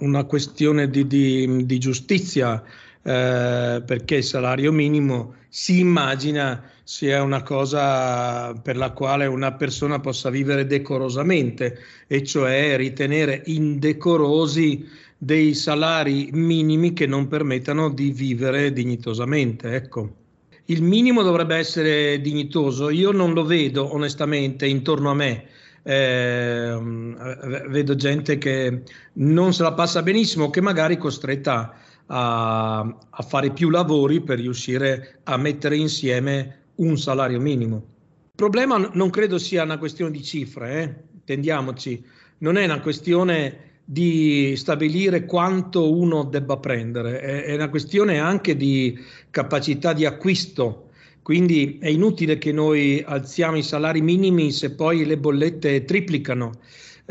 Una 0.00 0.24
questione 0.24 0.88
di, 0.90 1.06
di, 1.06 1.66
di 1.66 1.78
giustizia 1.78 2.60
eh, 3.02 3.82
perché 3.84 4.16
il 4.16 4.24
salario 4.24 4.70
minimo 4.72 5.34
si 5.48 5.80
immagina 5.80 6.62
sia 6.84 7.22
una 7.22 7.42
cosa 7.42 8.52
per 8.54 8.76
la 8.76 8.90
quale 8.90 9.26
una 9.26 9.52
persona 9.52 10.00
possa 10.00 10.30
vivere 10.30 10.66
decorosamente, 10.66 11.78
e 12.06 12.22
cioè 12.22 12.76
ritenere 12.76 13.42
indecorosi 13.46 14.88
dei 15.16 15.54
salari 15.54 16.30
minimi 16.32 16.92
che 16.92 17.06
non 17.06 17.28
permettano 17.28 17.90
di 17.90 18.10
vivere 18.10 18.72
dignitosamente. 18.72 19.74
Ecco. 19.74 20.14
Il 20.66 20.82
minimo 20.82 21.22
dovrebbe 21.22 21.56
essere 21.56 22.20
dignitoso, 22.20 22.90
io 22.90 23.12
non 23.12 23.32
lo 23.32 23.44
vedo 23.44 23.92
onestamente 23.94 24.66
intorno 24.66 25.10
a 25.10 25.14
me. 25.14 25.44
Eh, 25.84 26.78
vedo 27.68 27.94
gente 27.96 28.38
che 28.38 28.82
non 29.14 29.52
se 29.52 29.62
la 29.62 29.72
passa 29.72 30.02
benissimo, 30.02 30.50
che 30.50 30.60
magari 30.60 30.94
è 30.94 30.98
costretta 30.98 31.52
a, 31.54 31.74
a 32.14 33.22
fare 33.26 33.52
più 33.52 33.70
lavori 33.70 34.20
per 34.20 34.38
riuscire 34.38 35.20
a 35.24 35.36
mettere 35.38 35.76
insieme 35.76 36.64
un 36.76 36.98
salario 36.98 37.40
minimo. 37.40 37.76
Il 37.76 38.36
problema 38.36 38.90
non 38.92 39.10
credo 39.10 39.38
sia 39.38 39.62
una 39.62 39.78
questione 39.78 40.10
di 40.10 40.22
cifre, 40.22 40.82
eh? 40.82 40.94
intendiamoci, 41.14 42.04
non 42.38 42.56
è 42.56 42.64
una 42.64 42.80
questione 42.80 43.70
di 43.84 44.54
stabilire 44.56 45.24
quanto 45.24 45.92
uno 45.92 46.24
debba 46.24 46.58
prendere, 46.58 47.20
è 47.20 47.54
una 47.54 47.68
questione 47.68 48.18
anche 48.18 48.56
di 48.56 48.98
capacità 49.30 49.92
di 49.92 50.04
acquisto. 50.04 50.88
Quindi 51.22 51.78
è 51.80 51.88
inutile 51.88 52.36
che 52.36 52.50
noi 52.50 53.02
alziamo 53.06 53.56
i 53.56 53.62
salari 53.62 54.00
minimi 54.00 54.50
se 54.50 54.74
poi 54.74 55.04
le 55.04 55.16
bollette 55.16 55.84
triplicano. 55.84 56.50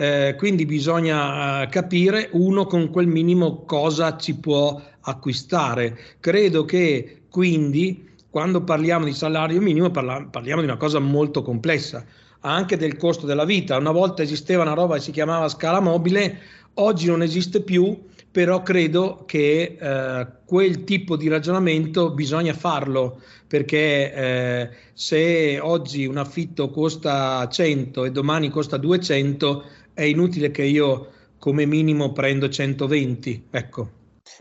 Eh, 0.01 0.33
quindi 0.35 0.65
bisogna 0.65 1.61
eh, 1.61 1.67
capire 1.67 2.29
uno 2.31 2.65
con 2.65 2.89
quel 2.89 3.05
minimo 3.05 3.65
cosa 3.65 4.17
ci 4.17 4.33
può 4.33 4.81
acquistare. 5.01 5.95
Credo 6.19 6.65
che 6.65 7.25
quindi 7.29 8.09
quando 8.27 8.63
parliamo 8.63 9.05
di 9.05 9.13
salario 9.13 9.61
minimo 9.61 9.91
parla- 9.91 10.25
parliamo 10.27 10.61
di 10.61 10.67
una 10.67 10.77
cosa 10.77 10.97
molto 10.97 11.43
complessa, 11.43 12.03
anche 12.39 12.77
del 12.77 12.97
costo 12.97 13.27
della 13.27 13.45
vita. 13.45 13.77
Una 13.77 13.91
volta 13.91 14.23
esisteva 14.23 14.63
una 14.63 14.73
roba 14.73 14.95
che 14.95 15.01
si 15.01 15.11
chiamava 15.11 15.47
scala 15.49 15.79
mobile, 15.79 16.39
oggi 16.75 17.05
non 17.05 17.21
esiste 17.21 17.61
più, 17.61 17.95
però 18.31 18.63
credo 18.63 19.23
che 19.27 19.77
eh, 19.79 20.27
quel 20.45 20.83
tipo 20.83 21.15
di 21.15 21.27
ragionamento 21.27 22.09
bisogna 22.09 22.53
farlo 22.53 23.21
perché 23.45 24.13
eh, 24.13 24.69
se 24.93 25.59
oggi 25.59 26.05
un 26.05 26.15
affitto 26.15 26.69
costa 26.69 27.45
100 27.49 28.05
e 28.05 28.11
domani 28.11 28.49
costa 28.49 28.77
200 28.77 29.65
è 29.93 30.03
inutile 30.03 30.51
che 30.51 30.63
io 30.63 31.09
come 31.37 31.65
minimo 31.65 32.11
prendo 32.11 32.49
120, 32.49 33.47
ecco. 33.51 33.89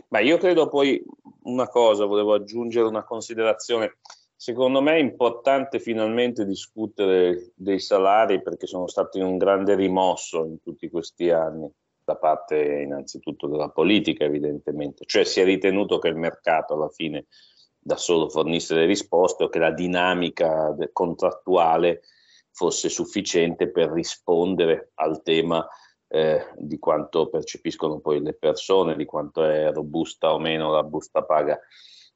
Ma 0.09 0.19
io 0.19 0.37
credo 0.37 0.67
poi 0.67 1.03
una 1.43 1.67
cosa, 1.67 2.05
volevo 2.05 2.33
aggiungere 2.33 2.87
una 2.87 3.03
considerazione. 3.03 3.97
Secondo 4.35 4.81
me 4.81 4.93
è 4.93 4.99
importante 4.99 5.79
finalmente 5.79 6.45
discutere 6.45 7.51
dei 7.55 7.79
salari 7.79 8.41
perché 8.41 8.67
sono 8.67 8.87
stati 8.87 9.19
un 9.19 9.37
grande 9.37 9.75
rimosso 9.75 10.45
in 10.45 10.61
tutti 10.61 10.89
questi 10.89 11.29
anni 11.29 11.69
da 12.03 12.15
parte 12.15 12.81
innanzitutto 12.83 13.47
della 13.47 13.69
politica 13.69 14.23
evidentemente, 14.23 15.05
cioè 15.05 15.23
si 15.23 15.39
è 15.39 15.43
ritenuto 15.43 15.99
che 15.99 16.07
il 16.07 16.15
mercato 16.15 16.73
alla 16.73 16.89
fine 16.89 17.25
da 17.79 17.97
solo 17.97 18.29
fornisse 18.29 18.75
le 18.75 18.85
risposte 18.85 19.43
o 19.43 19.49
che 19.49 19.59
la 19.59 19.71
dinamica 19.71 20.75
contrattuale 20.91 22.01
fosse 22.51 22.89
sufficiente 22.89 23.69
per 23.69 23.91
rispondere 23.91 24.91
al 24.95 25.21
tema 25.23 25.67
eh, 26.07 26.45
di 26.57 26.77
quanto 26.77 27.29
percepiscono 27.29 27.99
poi 27.99 28.21
le 28.21 28.33
persone, 28.33 28.95
di 28.95 29.05
quanto 29.05 29.43
è 29.43 29.71
robusta 29.71 30.33
o 30.33 30.39
meno 30.39 30.71
la 30.71 30.83
busta 30.83 31.23
paga. 31.23 31.59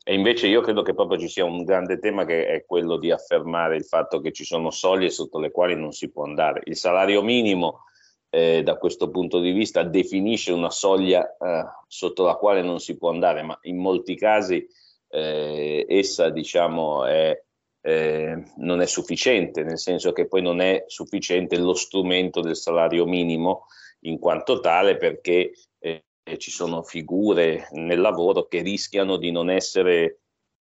E 0.08 0.14
invece 0.14 0.48
io 0.48 0.62
credo 0.62 0.84
che 0.84 0.94
proprio 0.94 1.18
ci 1.18 1.28
sia 1.28 1.46
un 1.46 1.64
grande 1.64 1.98
tema 1.98 2.26
che 2.26 2.46
è 2.46 2.66
quello 2.66 2.98
di 2.98 3.10
affermare 3.10 3.76
il 3.76 3.86
fatto 3.86 4.20
che 4.20 4.32
ci 4.32 4.44
sono 4.44 4.70
soglie 4.70 5.10
sotto 5.10 5.40
le 5.40 5.50
quali 5.50 5.76
non 5.76 5.94
si 5.94 6.12
può 6.12 6.26
andare. 6.26 6.62
Il 6.66 6.76
salario 6.76 7.24
minimo 7.24 7.86
eh, 8.30 8.62
da 8.62 8.78
questo 8.78 9.10
punto 9.10 9.40
di 9.40 9.52
vista 9.52 9.82
definisce 9.82 10.52
una 10.52 10.70
soglia 10.70 11.26
eh, 11.38 11.66
sotto 11.88 12.24
la 12.24 12.36
quale 12.36 12.62
non 12.62 12.80
si 12.80 12.98
può 12.98 13.10
andare, 13.10 13.42
ma 13.42 13.58
in 13.62 13.78
molti 13.78 14.16
casi 14.16 14.68
eh, 15.08 15.86
essa 15.88 16.30
diciamo 16.30 17.06
è 17.06 17.42
eh, 17.88 18.44
non 18.58 18.82
è 18.82 18.88
sufficiente, 18.88 19.64
nel 19.64 19.78
senso 19.78 20.12
che 20.12 20.28
poi 20.28 20.42
non 20.42 20.60
è 20.60 20.86
sufficiente 20.88 21.56
lo 21.60 21.76
strumento 21.76 22.42
del 22.42 22.56
salario 22.56 23.06
minimo 23.06 23.68
in 24.02 24.18
quanto 24.18 24.60
tale 24.60 24.98
perché 24.98 25.52
eh, 25.78 26.04
ci 26.38 26.50
sono 26.50 26.82
figure 26.82 27.68
nel 27.74 28.02
lavoro 28.02 28.48
che 28.48 28.64
rischiano 28.64 29.18
di 29.18 29.30
non 29.30 29.52
essere 29.52 30.22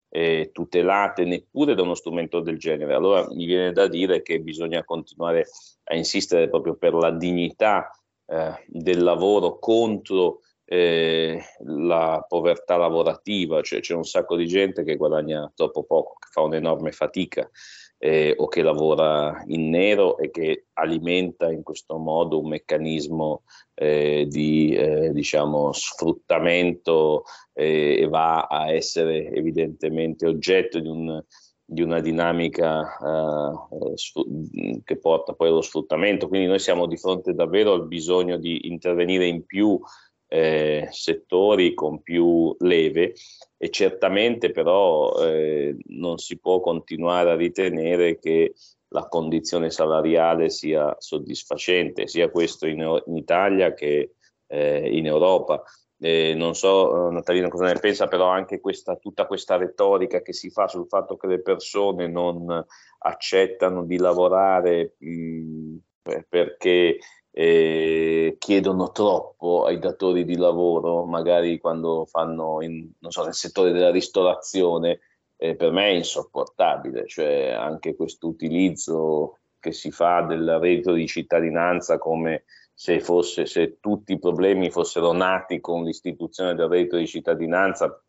eh, 0.08 0.50
tutelate 0.52 1.24
neppure 1.24 1.76
da 1.76 1.82
uno 1.82 1.94
strumento 1.94 2.40
del 2.40 2.58
genere. 2.58 2.94
Allora 2.94 3.28
mi 3.30 3.46
viene 3.46 3.70
da 3.70 3.86
dire 3.86 4.20
che 4.22 4.40
bisogna 4.40 4.82
continuare 4.82 5.46
a 5.84 5.94
insistere 5.94 6.48
proprio 6.48 6.74
per 6.74 6.94
la 6.94 7.12
dignità 7.12 7.90
eh, 8.26 8.64
del 8.66 9.04
lavoro 9.04 9.60
contro 9.60 10.40
eh, 10.64 11.40
la 11.64 12.24
povertà 12.26 12.76
lavorativa, 12.76 13.62
cioè 13.62 13.80
c'è 13.80 13.94
un 13.94 14.04
sacco 14.04 14.36
di 14.36 14.46
gente 14.46 14.82
che 14.82 14.96
guadagna 14.96 15.50
troppo 15.54 15.84
poco, 15.84 16.16
che 16.18 16.28
fa 16.30 16.42
un'enorme 16.42 16.92
fatica 16.92 17.48
eh, 17.98 18.34
o 18.36 18.48
che 18.48 18.62
lavora 18.62 19.42
in 19.46 19.70
nero 19.70 20.18
e 20.18 20.30
che 20.30 20.66
alimenta 20.74 21.50
in 21.50 21.62
questo 21.62 21.96
modo 21.96 22.40
un 22.40 22.48
meccanismo 22.48 23.44
eh, 23.74 24.26
di 24.28 24.74
eh, 24.74 25.10
diciamo, 25.10 25.72
sfruttamento 25.72 27.24
eh, 27.52 28.00
e 28.00 28.08
va 28.08 28.42
a 28.42 28.70
essere 28.70 29.30
evidentemente 29.30 30.26
oggetto 30.26 30.80
di, 30.80 30.88
un, 30.88 31.22
di 31.64 31.82
una 31.82 32.00
dinamica 32.00 32.82
eh, 32.82 34.82
che 34.84 34.98
porta 34.98 35.32
poi 35.32 35.48
allo 35.48 35.62
sfruttamento. 35.62 36.28
Quindi 36.28 36.46
noi 36.46 36.58
siamo 36.58 36.86
di 36.86 36.98
fronte 36.98 37.32
davvero 37.32 37.72
al 37.72 37.86
bisogno 37.86 38.36
di 38.36 38.68
intervenire 38.68 39.26
in 39.26 39.46
più 39.46 39.80
eh, 40.34 40.88
settori 40.90 41.74
con 41.74 42.02
più 42.02 42.56
leve 42.58 43.14
e 43.56 43.70
certamente 43.70 44.50
però 44.50 45.24
eh, 45.24 45.76
non 45.90 46.18
si 46.18 46.40
può 46.40 46.58
continuare 46.58 47.30
a 47.30 47.36
ritenere 47.36 48.18
che 48.18 48.54
la 48.88 49.06
condizione 49.06 49.70
salariale 49.70 50.50
sia 50.50 50.92
soddisfacente, 50.98 52.08
sia 52.08 52.30
questo 52.30 52.66
in, 52.66 52.80
in 53.06 53.16
Italia 53.16 53.74
che 53.74 54.14
eh, 54.48 54.88
in 54.96 55.06
Europa. 55.06 55.62
Eh, 56.00 56.34
non 56.34 56.56
so 56.56 57.10
Natalina 57.10 57.48
cosa 57.48 57.66
ne 57.66 57.78
pensa, 57.78 58.08
però 58.08 58.26
anche 58.26 58.58
questa, 58.58 58.96
tutta 58.96 59.26
questa 59.26 59.56
retorica 59.56 60.20
che 60.20 60.32
si 60.32 60.50
fa 60.50 60.66
sul 60.66 60.88
fatto 60.88 61.16
che 61.16 61.28
le 61.28 61.42
persone 61.42 62.08
non 62.08 62.64
accettano 62.98 63.84
di 63.84 63.98
lavorare 63.98 64.96
mh, 64.98 65.76
perché 66.28 66.98
eh, 67.36 68.36
chiedono 68.38 68.92
troppo 68.92 69.64
ai 69.64 69.80
datori 69.80 70.24
di 70.24 70.36
lavoro, 70.36 71.04
magari 71.04 71.58
quando 71.58 72.06
fanno 72.06 72.62
in, 72.62 72.88
so, 73.08 73.24
nel 73.24 73.34
settore 73.34 73.72
della 73.72 73.90
ristorazione, 73.90 75.00
eh, 75.36 75.56
per 75.56 75.72
me 75.72 75.86
è 75.86 75.94
insopportabile, 75.94 77.08
cioè 77.08 77.50
anche 77.50 77.96
questo 77.96 78.28
utilizzo 78.28 79.38
che 79.58 79.72
si 79.72 79.90
fa 79.90 80.22
del 80.22 80.58
reddito 80.60 80.92
di 80.92 81.08
cittadinanza 81.08 81.98
come 81.98 82.44
se, 82.72 83.00
fosse, 83.00 83.46
se 83.46 83.78
tutti 83.80 84.12
i 84.12 84.18
problemi 84.20 84.70
fossero 84.70 85.12
nati 85.12 85.58
con 85.58 85.82
l'istituzione 85.82 86.54
del 86.54 86.68
reddito 86.68 86.96
di 86.96 87.06
cittadinanza, 87.08 88.00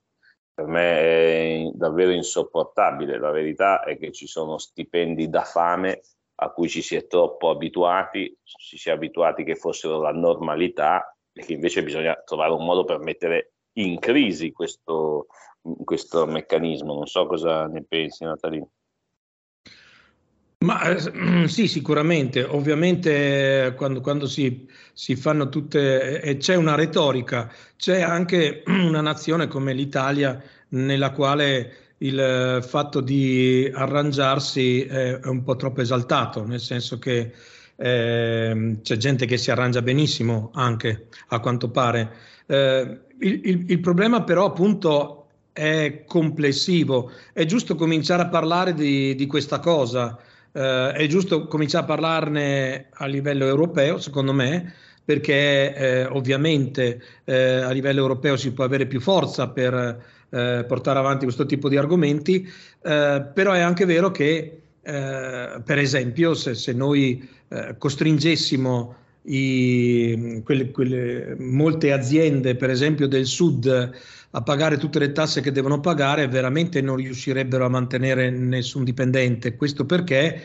per 0.53 0.67
me 0.67 0.99
è 0.99 1.71
davvero 1.73 2.11
insopportabile. 2.11 3.17
La 3.17 3.31
verità 3.31 3.83
è 3.83 3.97
che 3.97 4.11
ci 4.11 4.27
sono 4.27 4.59
stipendi 4.59 5.29
da 5.29 5.41
fame 5.41 6.01
a 6.35 6.49
cui 6.49 6.67
ci 6.67 6.81
si 6.81 6.95
è 6.95 7.07
troppo 7.07 7.49
abituati, 7.49 8.37
ci 8.43 8.77
si 8.77 8.89
è 8.89 8.91
abituati 8.91 9.43
che 9.43 9.55
fossero 9.55 9.99
la 9.99 10.11
normalità 10.11 11.15
e 11.31 11.43
che 11.43 11.53
invece 11.53 11.83
bisogna 11.83 12.15
trovare 12.25 12.51
un 12.51 12.65
modo 12.65 12.83
per 12.83 12.99
mettere 12.99 13.53
in 13.77 13.99
crisi 13.99 14.51
questo, 14.51 15.27
questo 15.83 16.25
meccanismo. 16.25 16.93
Non 16.93 17.07
so 17.07 17.25
cosa 17.25 17.67
ne 17.67 17.83
pensi 17.83 18.23
Natalino. 18.23 18.69
Ma 20.59 20.81
eh, 20.81 21.47
sì, 21.47 21.67
sicuramente. 21.67 22.43
Ovviamente 22.43 23.73
quando, 23.77 24.01
quando 24.01 24.25
si, 24.27 24.67
si, 24.93 25.15
fanno 25.15 25.49
tutte... 25.49 26.21
e 26.21 26.37
c'è 26.37 26.55
una 26.55 26.75
retorica, 26.75 27.51
c'è 27.77 28.01
anche 28.01 28.63
una 28.67 29.01
nazione 29.01 29.47
come 29.47 29.73
l'Italia 29.73 30.41
nella 30.69 31.11
quale 31.11 31.84
il 31.99 32.19
eh, 32.19 32.61
fatto 32.61 33.01
di 33.01 33.69
arrangiarsi 33.73 34.83
è 34.83 35.19
un 35.25 35.43
po' 35.43 35.55
troppo 35.55 35.81
esaltato, 35.81 36.45
nel 36.45 36.59
senso 36.59 36.99
che 36.99 37.31
eh, 37.75 38.77
c'è 38.81 38.97
gente 38.97 39.25
che 39.25 39.37
si 39.37 39.51
arrangia 39.51 39.81
benissimo 39.81 40.51
anche, 40.53 41.07
a 41.29 41.39
quanto 41.39 41.69
pare. 41.69 42.11
Eh, 42.45 42.99
il, 43.19 43.41
il, 43.43 43.65
il, 43.67 43.79
problema 43.79 44.23
però 44.23 44.45
appunto 44.45 45.27
è 45.53 46.03
complessivo, 46.05 47.11
è 47.33 47.45
giusto 47.45 47.75
cominciare 47.75 48.23
a 48.23 48.27
parlare 48.27 48.73
di, 48.73 49.15
di 49.15 49.25
questa 49.25 49.59
cosa, 49.59 50.19
eh, 50.51 50.91
è 50.91 51.07
giusto 51.07 51.47
cominciare 51.47 51.83
a 51.85 51.87
parlarne 51.87 52.87
a 52.91 53.05
livello 53.05 53.45
europeo, 53.45 53.99
secondo 53.99 54.33
me, 54.33 54.73
perché 55.03 55.75
eh, 55.75 56.05
ovviamente 56.05 57.01
eh, 57.23 57.61
a 57.61 57.71
livello 57.71 58.01
europeo 58.01 58.35
si 58.35 58.51
può 58.51 58.63
avere 58.63 58.85
più 58.85 58.99
forza 58.99 59.49
per 59.49 60.13
eh, 60.35 60.65
portare 60.67 60.99
avanti 60.99 61.23
questo 61.23 61.45
tipo 61.45 61.69
di 61.69 61.77
argomenti, 61.77 62.45
eh, 62.81 63.25
però 63.33 63.53
è 63.53 63.61
anche 63.61 63.85
vero 63.85 64.11
che, 64.11 64.61
eh, 64.81 65.61
per 65.63 65.77
esempio, 65.77 66.33
se, 66.33 66.55
se 66.55 66.73
noi 66.73 67.25
eh, 67.47 67.75
costringessimo 67.77 68.95
i, 69.23 70.41
quelle, 70.43 70.71
quelle, 70.71 71.35
molte 71.39 71.93
aziende, 71.93 72.55
per 72.55 72.69
esempio 72.69 73.07
del 73.07 73.25
sud, 73.25 73.91
a 74.31 74.41
pagare 74.41 74.77
tutte 74.77 74.99
le 74.99 75.13
tasse 75.13 75.39
che 75.39 75.53
devono 75.53 75.79
pagare, 75.79 76.27
veramente 76.27 76.81
non 76.81 76.97
riuscirebbero 76.97 77.63
a 77.65 77.69
mantenere 77.69 78.29
nessun 78.29 78.83
dipendente. 78.83 79.55
Questo 79.55 79.85
perché 79.85 80.41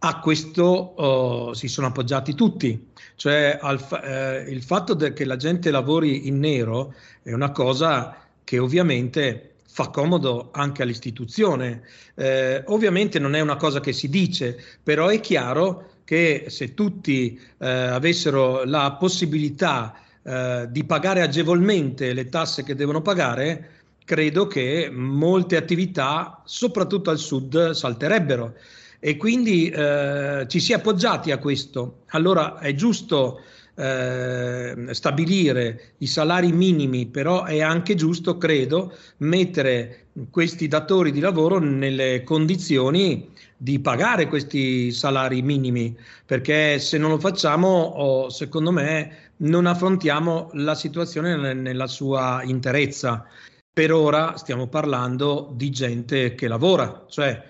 a 0.00 0.18
questo 0.18 0.62
oh, 0.64 1.54
si 1.54 1.68
sono 1.68 1.86
appoggiati 1.86 2.34
tutti, 2.34 2.88
cioè 3.14 3.56
al, 3.60 3.80
eh, 4.02 4.50
il 4.50 4.62
fatto 4.62 4.96
che 4.96 5.24
la 5.24 5.36
gente 5.36 5.70
lavori 5.70 6.26
in 6.26 6.40
nero 6.40 6.94
è 7.22 7.32
una 7.32 7.52
cosa 7.52 8.27
che 8.48 8.58
ovviamente 8.58 9.56
fa 9.66 9.88
comodo 9.88 10.48
anche 10.52 10.80
all'istituzione. 10.80 11.82
Eh, 12.14 12.62
ovviamente 12.68 13.18
non 13.18 13.34
è 13.34 13.40
una 13.40 13.56
cosa 13.56 13.78
che 13.78 13.92
si 13.92 14.08
dice, 14.08 14.58
però 14.82 15.08
è 15.08 15.20
chiaro 15.20 15.90
che 16.02 16.46
se 16.48 16.72
tutti 16.72 17.38
eh, 17.58 17.68
avessero 17.68 18.64
la 18.64 18.92
possibilità 18.92 20.00
eh, 20.22 20.66
di 20.70 20.82
pagare 20.84 21.20
agevolmente 21.20 22.14
le 22.14 22.30
tasse 22.30 22.64
che 22.64 22.74
devono 22.74 23.02
pagare, 23.02 23.70
credo 24.06 24.46
che 24.46 24.88
molte 24.90 25.56
attività, 25.58 26.40
soprattutto 26.46 27.10
al 27.10 27.18
sud, 27.18 27.72
salterebbero. 27.72 28.54
E 28.98 29.18
quindi 29.18 29.68
eh, 29.68 30.46
ci 30.48 30.58
si 30.58 30.72
è 30.72 30.76
appoggiati 30.76 31.32
a 31.32 31.38
questo. 31.38 32.04
Allora 32.12 32.58
è 32.60 32.74
giusto 32.74 33.42
eh, 33.78 34.88
stabilire 34.90 35.94
i 35.98 36.06
salari 36.06 36.50
minimi, 36.52 37.06
però 37.06 37.44
è 37.44 37.60
anche 37.62 37.94
giusto, 37.94 38.36
credo, 38.36 38.92
mettere 39.18 40.06
questi 40.30 40.66
datori 40.66 41.12
di 41.12 41.20
lavoro 41.20 41.58
nelle 41.58 42.24
condizioni 42.24 43.30
di 43.56 43.78
pagare 43.78 44.26
questi 44.26 44.90
salari 44.90 45.42
minimi, 45.42 45.96
perché 46.26 46.78
se 46.80 46.98
non 46.98 47.10
lo 47.10 47.18
facciamo, 47.18 47.68
oh, 47.68 48.30
secondo 48.30 48.72
me, 48.72 49.32
non 49.38 49.66
affrontiamo 49.66 50.50
la 50.54 50.74
situazione 50.74 51.54
nella 51.54 51.86
sua 51.86 52.42
interezza. 52.42 53.24
Per 53.72 53.92
ora 53.92 54.36
stiamo 54.36 54.66
parlando 54.66 55.52
di 55.54 55.70
gente 55.70 56.34
che 56.34 56.48
lavora, 56.48 57.04
cioè 57.08 57.40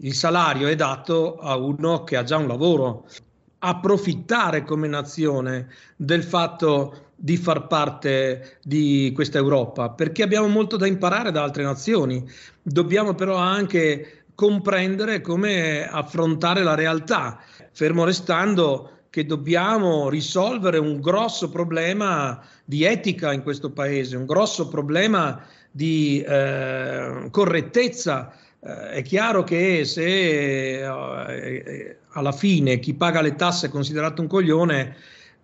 il 0.00 0.14
salario 0.14 0.68
è 0.68 0.76
dato 0.76 1.38
a 1.38 1.56
uno 1.56 2.04
che 2.04 2.16
ha 2.16 2.22
già 2.24 2.36
un 2.36 2.46
lavoro 2.46 3.06
approfittare 3.60 4.64
come 4.64 4.86
nazione 4.88 5.68
del 5.96 6.22
fatto 6.22 7.06
di 7.16 7.36
far 7.36 7.66
parte 7.66 8.58
di 8.62 9.10
questa 9.14 9.38
Europa, 9.38 9.90
perché 9.90 10.22
abbiamo 10.22 10.46
molto 10.46 10.76
da 10.76 10.86
imparare 10.86 11.32
da 11.32 11.42
altre 11.42 11.64
nazioni. 11.64 12.24
Dobbiamo 12.62 13.14
però 13.14 13.36
anche 13.36 14.24
comprendere 14.34 15.20
come 15.20 15.88
affrontare 15.88 16.62
la 16.62 16.76
realtà, 16.76 17.40
fermo 17.72 18.04
restando 18.04 18.90
che 19.10 19.26
dobbiamo 19.26 20.08
risolvere 20.08 20.78
un 20.78 21.00
grosso 21.00 21.48
problema 21.48 22.40
di 22.64 22.84
etica 22.84 23.32
in 23.32 23.42
questo 23.42 23.72
paese, 23.72 24.16
un 24.16 24.26
grosso 24.26 24.68
problema 24.68 25.42
di 25.72 26.22
eh, 26.22 27.28
correttezza 27.30 28.32
eh, 28.60 28.90
è 28.90 29.02
chiaro 29.02 29.44
che 29.44 29.84
se 29.84 30.04
eh, 30.04 30.82
eh, 30.84 31.96
alla 32.10 32.32
fine 32.32 32.78
chi 32.78 32.94
paga 32.94 33.20
le 33.20 33.34
tasse 33.34 33.66
è 33.66 33.70
considerato 33.70 34.20
un 34.20 34.28
coglione, 34.28 34.96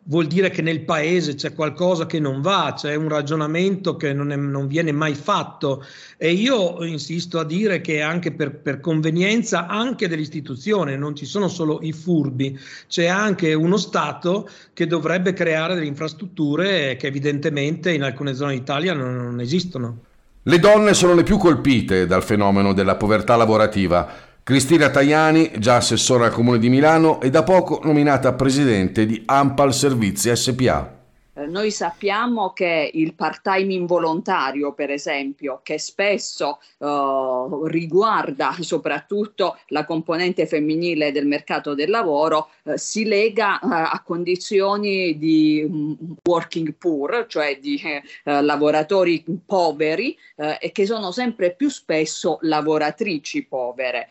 vuol 0.06 0.26
dire 0.26 0.50
che 0.50 0.62
nel 0.62 0.84
paese 0.84 1.34
c'è 1.34 1.54
qualcosa 1.54 2.06
che 2.06 2.18
non 2.18 2.40
va, 2.40 2.74
c'è 2.76 2.94
un 2.94 3.08
ragionamento 3.08 3.96
che 3.96 4.12
non, 4.12 4.32
è, 4.32 4.36
non 4.36 4.66
viene 4.66 4.92
mai 4.92 5.14
fatto 5.14 5.84
e 6.16 6.32
io 6.32 6.84
insisto 6.84 7.38
a 7.38 7.44
dire 7.44 7.80
che 7.80 8.02
anche 8.02 8.32
per, 8.32 8.56
per, 8.56 8.80
convenienza 8.80 9.66
anche 9.66 10.08
dell'istituzione 10.08 10.96
non 10.96 11.14
ci 11.16 11.24
sono 11.24 11.48
solo 11.48 11.78
i 11.82 11.92
furbi, 11.92 12.58
c'è 12.88 13.06
anche 13.06 13.54
uno 13.54 13.76
Stato 13.76 14.48
che 14.72 14.86
dovrebbe 14.86 15.32
creare 15.32 15.74
delle 15.74 15.86
infrastrutture 15.86 16.96
che 16.96 17.06
evidentemente 17.06 17.92
in 17.92 18.02
alcune 18.02 18.34
zone 18.34 18.54
d'Italia 18.54 18.92
non, 18.92 19.14
non 19.14 19.40
esistono. 19.40 20.12
Le 20.46 20.58
donne 20.58 20.92
sono 20.92 21.14
le 21.14 21.22
più 21.22 21.38
colpite 21.38 22.04
dal 22.04 22.22
fenomeno 22.22 22.74
della 22.74 22.96
povertà 22.96 23.34
lavorativa. 23.34 24.06
Cristina 24.42 24.90
Tajani, 24.90 25.52
già 25.56 25.76
assessora 25.76 26.26
al 26.26 26.32
Comune 26.32 26.58
di 26.58 26.68
Milano 26.68 27.18
e 27.22 27.30
da 27.30 27.42
poco 27.42 27.80
nominata 27.82 28.34
presidente 28.34 29.06
di 29.06 29.22
Ampal 29.24 29.72
Servizi 29.72 30.30
SPA. 30.36 30.93
Eh, 31.34 31.44
Eh, 31.44 31.46
noi 31.46 31.70
sappiamo 31.70 32.52
che 32.52 32.90
il 32.94 33.14
part-time 33.14 33.72
involontario, 33.74 34.72
per 34.72 34.90
esempio, 34.90 35.60
che 35.62 35.78
spesso 35.78 36.58
uh, 36.78 37.66
riguarda 37.66 38.56
soprattutto 38.60 39.58
la 39.68 39.84
componente 39.84 40.46
femminile 40.46 41.12
del 41.12 41.26
mercato 41.26 41.74
del 41.74 41.90
lavoro, 41.90 42.50
uh, 42.64 42.72
si 42.76 43.04
lega 43.04 43.58
uh, 43.62 43.68
a 43.68 44.02
condizioni 44.04 45.18
di 45.18 45.64
um, 45.68 45.96
working 46.24 46.74
poor, 46.74 47.26
cioè 47.28 47.58
di 47.58 47.80
lavoratori 48.24 49.24
poveri 49.44 50.16
e 50.36 50.72
che 50.72 50.86
sono 50.86 51.10
sempre 51.10 51.54
più 51.54 51.68
spesso 51.68 52.38
lavoratrici 52.42 53.44
povere. 53.44 54.08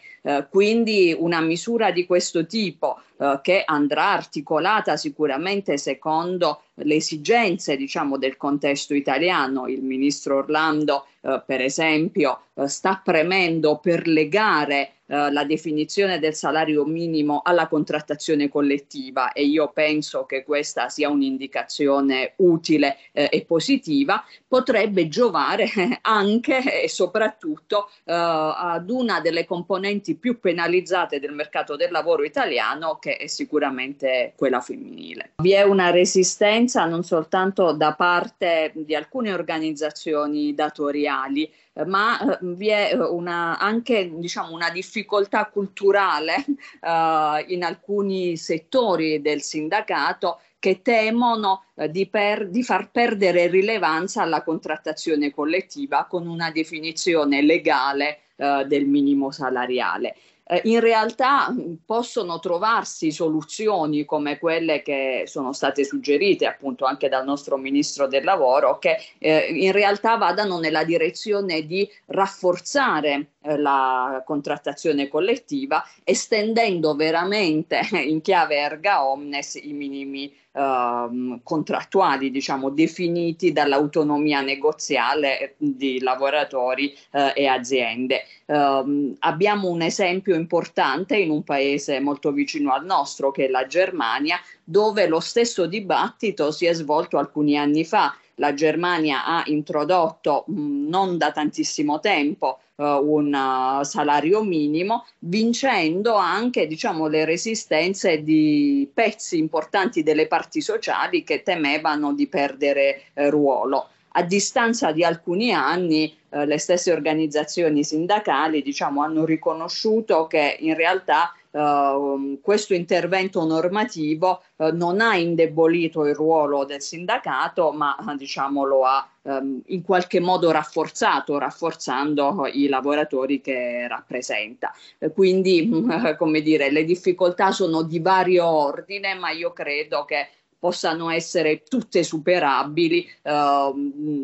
Quindi 0.50 1.14
una 1.18 1.42
misura 1.42 1.92
di 1.92 2.06
questo 2.06 2.46
tipo 2.46 3.02
che 3.42 3.64
andrà 3.66 4.12
articolata 4.12 4.96
sicuramente 4.96 5.78
secondo 5.78 6.64
le 6.76 6.96
esigenze 6.96 7.76
diciamo, 7.76 8.18
del 8.18 8.38
contesto 8.38 8.94
italiano. 8.94 9.68
Il 9.68 9.84
ministro 9.84 10.38
Orlando, 10.38 11.06
eh, 11.22 11.42
per 11.46 11.62
esempio, 11.62 12.42
eh, 12.56 12.68
sta 12.68 13.02
premendo 13.04 13.78
per 13.78 14.08
legare 14.08 14.94
eh, 15.14 15.32
la 15.32 15.44
definizione 15.44 16.18
del 16.18 16.34
salario 16.34 16.86
minimo 16.86 17.42
alla 17.44 17.68
contrattazione 17.68 18.50
collettiva 18.50 19.32
e 19.32 19.46
io 19.46 19.70
penso 19.72 20.26
che 20.26 20.44
questa 20.44 20.90
sia 20.90 21.08
un'indicazione 21.10 22.34
utile 22.38 22.98
eh, 23.12 23.30
e 23.32 23.46
positiva, 23.46 24.26
potrebbe 24.48 25.08
giovare 25.10 25.70
anche 26.02 26.82
e 26.82 26.90
soprattutto 26.90 27.92
eh, 28.06 28.12
ad 28.12 28.90
una 28.90 29.22
delle 29.22 29.46
componenti 29.46 30.16
più 30.16 30.40
penalizzate 30.40 31.20
del 31.20 31.34
mercato 31.34 31.76
del 31.76 31.92
lavoro 31.92 32.24
italiano 32.24 32.98
che 33.00 33.18
è 33.18 33.28
sicuramente 33.28 34.34
quella 34.36 34.62
femminile. 34.62 35.34
Vi 35.44 35.54
è 35.54 35.62
una 35.62 35.92
resistenza 35.92 36.86
non 36.86 37.04
soltanto 37.04 37.74
da 37.74 37.94
parte 37.94 38.72
di 38.74 38.96
alcune 38.96 39.32
organizzazioni 39.32 40.56
datoriali, 40.56 41.52
ma 41.86 42.20
eh, 42.20 42.38
vi 42.42 42.70
è 42.70 42.94
una, 42.94 43.58
anche 43.58 44.12
diciamo, 44.14 44.54
una 44.54 44.70
difficoltà 44.70 45.03
culturale 45.06 46.46
uh, 46.48 47.44
in 47.52 47.64
alcuni 47.64 48.38
settori 48.38 49.22
del 49.22 49.42
sindacato 49.42 50.40
che 50.60 50.82
temono 50.82 51.66
uh, 51.74 51.88
di, 51.88 52.08
per, 52.08 52.50
di, 52.50 52.64
far 52.64 52.90
perdere 52.92 53.48
rilevanza 53.48 54.22
alla 54.22 54.44
contrattazione 54.44 55.32
collettiva 55.32 56.06
con 56.06 56.28
una 56.28 56.52
definizione 56.52 57.42
legale 57.42 58.20
uh, 58.36 58.64
del 58.64 58.86
minimo 58.86 59.32
salariale 59.32 60.16
eh, 60.46 60.62
in 60.66 60.80
realtà 60.80 61.50
mm, 61.52 61.76
possono 61.86 62.40
trovarsi 62.40 63.12
soluzioni 63.12 64.04
come 64.06 64.38
quelle 64.40 64.82
che 64.82 65.24
sono 65.26 65.54
state 65.54 65.86
suggerite 65.86 66.46
appunto 66.46 66.86
anche 66.86 67.08
dal 67.08 67.24
nostro 67.24 67.58
ministro 67.58 68.08
del 68.08 68.24
lavoro 68.24 68.78
che 68.78 68.98
eh, 69.20 69.48
in 69.52 69.72
realtà 69.72 70.18
vadano 70.18 70.60
nella 70.60 70.84
direzione 70.84 71.66
di 71.66 71.90
rafforzare 72.08 73.28
eh, 73.42 73.58
la 73.58 74.22
contrattazione 74.26 75.08
collettiva 75.08 75.84
estendendo 76.04 76.96
veramente 76.96 77.82
in 78.06 78.22
chiave 78.22 78.58
erga 78.58 79.06
omnes 79.06 79.56
i 79.56 79.72
minimi 79.72 80.42
Uh, 80.54 81.40
contrattuali, 81.42 82.30
diciamo, 82.30 82.70
definiti 82.70 83.52
dall'autonomia 83.52 84.42
negoziale 84.42 85.56
di 85.58 86.00
lavoratori 86.00 86.96
uh, 87.14 87.32
e 87.34 87.48
aziende. 87.48 88.22
Uh, 88.46 89.16
abbiamo 89.18 89.70
un 89.70 89.82
esempio 89.82 90.36
importante 90.36 91.18
in 91.18 91.32
un 91.32 91.42
paese 91.42 92.00
molto 92.00 92.32
vicino 92.32 92.72
al 92.72 92.86
nostro, 92.86 93.32
che 93.32 93.46
è 93.46 93.50
la 93.50 93.66
Germania, 93.66 94.40
dove 94.64 95.08
lo 95.08 95.20
stesso 95.20 95.66
dibattito 95.66 96.52
si 96.52 96.68
è 96.68 96.74
svolto 96.74 97.18
alcuni 97.18 97.58
anni 97.58 97.84
fa. 97.84 98.16
La 98.36 98.54
Germania 98.54 99.26
ha 99.26 99.44
introdotto 99.46 100.46
mh, 100.48 100.88
non 100.90 101.18
da 101.18 101.32
tantissimo 101.32 102.00
tempo 102.00 102.60
uh, 102.76 102.84
un 102.84 103.34
uh, 103.34 103.84
salario 103.84 104.44
minimo, 104.44 105.06
vincendo 105.20 106.16
anche 106.16 106.66
diciamo, 106.66 107.08
le 107.08 107.26
resistenze 107.26 108.24
di 108.24 108.90
pezzi 108.94 109.38
importanti 109.38 110.02
delle 110.02 110.28
parti 110.28 110.62
sociali 110.62 111.24
che 111.24 111.44
temevano 111.44 112.14
di 112.14 112.28
perdere 112.28 113.04
uh, 113.14 113.30
ruolo. 113.30 113.90
A 114.16 114.22
distanza 114.22 114.92
di 114.92 115.04
alcuni 115.04 115.54
anni 115.54 116.16
eh, 116.30 116.46
le 116.46 116.60
stesse 116.60 116.92
organizzazioni 116.92 117.84
sindacali 117.84 118.62
diciamo, 118.62 119.02
hanno 119.02 119.26
riconosciuto 119.26 120.28
che 120.28 120.58
in 120.60 120.76
realtà 120.76 121.34
Uh, 121.54 122.40
questo 122.42 122.74
intervento 122.74 123.46
normativo 123.46 124.42
uh, 124.56 124.76
non 124.76 125.02
ha 125.02 125.16
indebolito 125.16 126.04
il 126.06 126.16
ruolo 126.16 126.66
del 126.66 126.82
sindacato, 126.82 127.72
ma 127.72 127.96
diciamo, 128.18 128.64
lo 128.64 128.86
ha 128.86 129.08
um, 129.22 129.62
in 129.68 129.84
qualche 129.84 130.20
modo 130.20 130.50
rafforzato, 130.50 131.38
rafforzando 131.38 132.50
i 132.52 132.68
lavoratori 132.68 133.40
che 133.40 133.88
rappresenta. 133.88 134.74
Quindi, 135.14 135.70
come 136.18 136.42
dire, 136.42 136.72
le 136.72 136.86
difficoltà 136.86 137.52
sono 137.52 137.84
di 137.84 138.00
vario 138.00 138.48
ordine, 138.48 139.14
ma 139.14 139.30
io 139.30 139.54
credo 139.54 140.06
che 140.06 140.30
possano 140.58 141.12
essere 141.12 141.62
tutte 141.62 142.04
superabili. 142.04 143.08
Uh, 143.22 144.24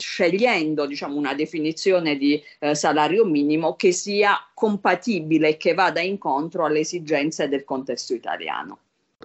scegliendo 0.00 0.86
diciamo, 0.86 1.16
una 1.16 1.34
definizione 1.34 2.16
di 2.16 2.42
eh, 2.58 2.74
salario 2.74 3.24
minimo 3.24 3.76
che 3.76 3.92
sia 3.92 4.36
compatibile 4.54 5.50
e 5.50 5.56
che 5.56 5.74
vada 5.74 6.00
incontro 6.00 6.64
alle 6.64 6.80
esigenze 6.80 7.48
del 7.48 7.64
contesto 7.64 8.14
italiano 8.14 8.78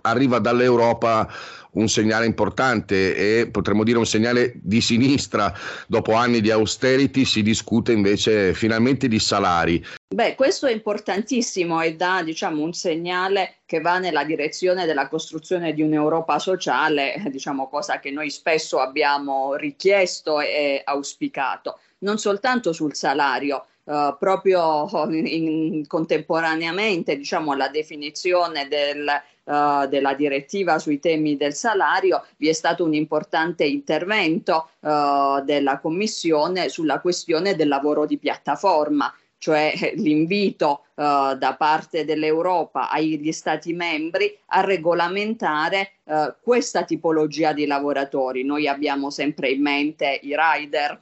arriva 0.05 0.39
dall'Europa 0.39 1.27
un 1.75 1.87
segnale 1.87 2.25
importante 2.25 3.15
e 3.15 3.47
potremmo 3.47 3.83
dire 3.83 3.97
un 3.97 4.05
segnale 4.05 4.53
di 4.55 4.81
sinistra. 4.81 5.53
Dopo 5.87 6.13
anni 6.13 6.41
di 6.41 6.51
austerity 6.51 7.25
si 7.25 7.41
discute 7.41 7.91
invece 7.91 8.53
finalmente 8.53 9.07
di 9.07 9.19
salari. 9.19 9.85
Beh, 10.07 10.35
questo 10.35 10.67
è 10.67 10.71
importantissimo 10.71 11.81
e 11.81 11.95
dà 11.95 12.21
diciamo, 12.23 12.63
un 12.63 12.73
segnale 12.73 13.55
che 13.65 13.81
va 13.81 13.99
nella 13.99 14.23
direzione 14.23 14.85
della 14.85 15.07
costruzione 15.07 15.73
di 15.73 15.81
un'Europa 15.81 16.39
sociale, 16.39 17.21
diciamo, 17.29 17.67
cosa 17.67 17.99
che 17.99 18.11
noi 18.11 18.29
spesso 18.29 18.79
abbiamo 18.79 19.55
richiesto 19.55 20.39
e 20.39 20.81
auspicato, 20.83 21.79
non 21.99 22.17
soltanto 22.17 22.73
sul 22.73 22.95
salario. 22.95 23.65
Uh, 23.85 24.17
proprio 24.17 24.89
in, 25.11 25.27
in, 25.27 25.85
contemporaneamente 25.85 27.15
diciamo, 27.15 27.51
alla 27.51 27.67
definizione 27.67 28.67
del 28.67 29.05
uh, 29.45 29.87
della 29.87 30.13
direttiva 30.13 30.79
sui 30.79 30.99
temi 30.99 31.37
del 31.37 31.53
salario, 31.53 32.25
vi 32.37 32.49
è 32.49 32.53
stato 32.53 32.83
un 32.83 32.93
importante 32.93 33.63
intervento 33.63 34.69
uh, 34.81 35.41
della 35.43 35.79
Commissione 35.79 36.69
sulla 36.69 36.99
questione 36.99 37.55
del 37.55 37.67
lavoro 37.67 38.05
di 38.05 38.17
piattaforma 38.17 39.13
cioè 39.45 39.93
l'invito 39.97 40.85
uh, 40.95 41.35
da 41.35 41.55
parte 41.55 42.03
dell'Europa 42.03 42.89
agli 42.89 43.31
Stati 43.31 43.73
membri 43.73 44.35
a 44.47 44.61
regolamentare 44.61 45.91
uh, 46.05 46.33
questa 46.41 46.83
tipologia 46.83 47.53
di 47.53 47.67
lavoratori. 47.67 48.43
Noi 48.43 48.67
abbiamo 48.67 49.11
sempre 49.11 49.49
in 49.49 49.61
mente 49.61 50.19
i 50.23 50.35
rider 50.35 50.99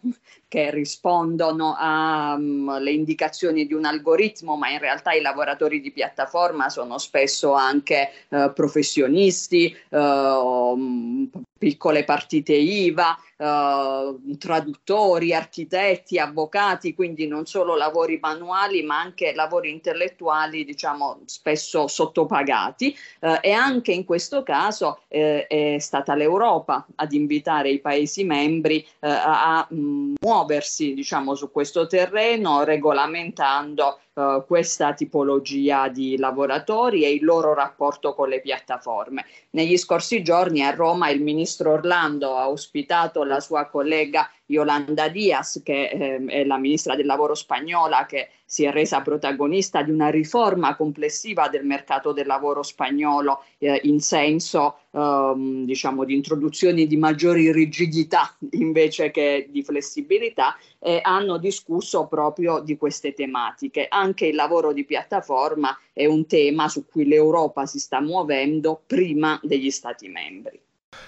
che 0.49 0.71
rispondono 0.71 1.73
alle 1.79 2.91
um, 2.91 2.97
indicazioni 2.97 3.65
di 3.65 3.73
un 3.73 3.85
algoritmo, 3.85 4.57
ma 4.57 4.69
in 4.71 4.79
realtà 4.79 5.13
i 5.13 5.21
lavoratori 5.21 5.79
di 5.79 5.91
piattaforma 5.91 6.67
sono 6.67 6.97
spesso 6.97 7.53
anche 7.53 8.11
uh, 8.27 8.51
professionisti, 8.51 9.73
um, 9.91 11.29
piccole 11.57 12.03
partite 12.03 12.53
IVA, 12.53 13.17
Uh, 13.35 14.37
traduttori, 14.37 15.33
architetti, 15.33 16.19
avvocati, 16.19 16.93
quindi 16.93 17.27
non 17.27 17.45
solo 17.45 17.75
lavori 17.75 18.19
manuali 18.21 18.83
ma 18.83 18.99
anche 18.99 19.33
lavori 19.33 19.71
intellettuali 19.71 20.63
diciamo 20.63 21.21
spesso 21.25 21.87
sottopagati 21.87 22.95
uh, 23.21 23.37
e 23.41 23.51
anche 23.51 23.91
in 23.91 24.05
questo 24.05 24.43
caso 24.43 25.01
eh, 25.07 25.47
è 25.47 25.77
stata 25.79 26.15
l'Europa 26.15 26.85
ad 26.95 27.11
invitare 27.13 27.69
i 27.69 27.79
Paesi 27.79 28.23
membri 28.23 28.85
uh, 28.99 29.07
a, 29.09 29.67
muoversi 29.69 30.93
diciamo 30.93 31.35
su 31.35 31.51
questo 31.51 31.87
terreno 31.87 32.63
regolamentando 32.63 33.99
uh, 34.13 34.43
questa 34.45 34.93
tipologia 34.93 35.87
di 35.87 36.17
lavoratori 36.17 37.03
e 37.03 37.13
il 37.13 37.23
loro 37.23 37.53
rapporto 37.53 38.13
con 38.13 38.29
le 38.29 38.41
piattaforme. 38.41 39.25
Negli 39.51 39.77
scorsi 39.77 40.23
giorni 40.23 40.63
a 40.63 40.71
Roma 40.71 41.09
il 41.09 41.21
ministro 41.21 41.73
Orlando 41.73 42.37
ha 42.37 42.49
ospitato 42.49 43.22
la 43.23 43.39
sua 43.39 43.67
collega 43.67 44.29
Yolanda 44.45 45.07
Diaz, 45.07 45.61
che 45.63 45.89
eh, 45.89 46.25
è 46.25 46.43
la 46.43 46.57
ministra 46.57 46.95
del 46.95 47.05
lavoro 47.05 47.33
spagnola, 47.33 48.05
che 48.05 48.29
si 48.53 48.65
è 48.65 48.71
resa 48.71 49.01
protagonista 49.01 49.81
di 49.81 49.89
una 49.89 50.09
riforma 50.09 50.75
complessiva 50.75 51.47
del 51.47 51.65
mercato 51.65 52.11
del 52.11 52.27
lavoro 52.27 52.61
spagnolo 52.61 53.43
eh, 53.57 53.79
in 53.85 53.99
senso 53.99 54.77
ehm, 54.91 55.65
diciamo 55.65 56.03
di 56.03 56.13
introduzione 56.13 56.85
di 56.85 56.95
maggiori 56.95 57.51
rigidità 57.51 58.35
invece 58.51 59.09
che 59.09 59.47
di 59.49 59.63
flessibilità 59.63 60.55
e 60.77 60.99
hanno 61.01 61.37
discusso 61.37 62.05
proprio 62.05 62.59
di 62.59 62.77
queste 62.77 63.13
tematiche. 63.13 63.87
Anche 63.89 64.27
il 64.27 64.35
lavoro 64.35 64.71
di 64.71 64.85
piattaforma 64.85 65.75
è 65.91 66.05
un 66.05 66.27
tema 66.27 66.67
su 66.67 66.85
cui 66.85 67.07
l'Europa 67.07 67.65
si 67.65 67.79
sta 67.79 68.01
muovendo 68.01 68.83
prima 68.85 69.39
degli 69.41 69.71
Stati 69.71 70.07
membri. 70.09 70.61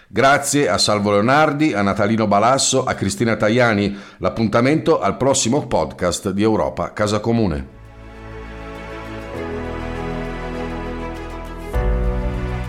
Grazie 0.08 0.70
a 0.70 0.78
Salvo 0.78 1.12
Leonardi, 1.12 1.74
a 1.74 1.82
Natalino 1.82 2.28
Balasso, 2.28 2.84
a 2.84 2.94
Cristina 2.94 3.36
Tajani. 3.36 3.98
L'appuntamento 4.18 5.00
al 5.00 5.18
prossimo 5.18 5.66
podcast 5.68 6.30
di 6.30 6.44
Europa 6.44 6.94
Casa 6.94 7.20
Comune. 7.20 7.68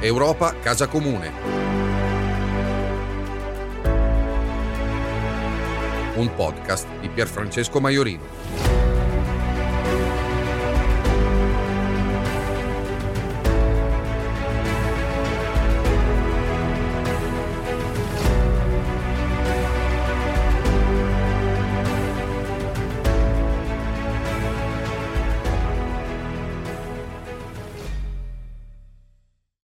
Europa 0.00 0.54
Casa 0.62 0.86
Comune. 0.86 1.32
Un 6.14 6.34
podcast 6.34 6.86
di 7.00 7.08
Pierfrancesco 7.08 7.80
Maiorino. 7.80 8.45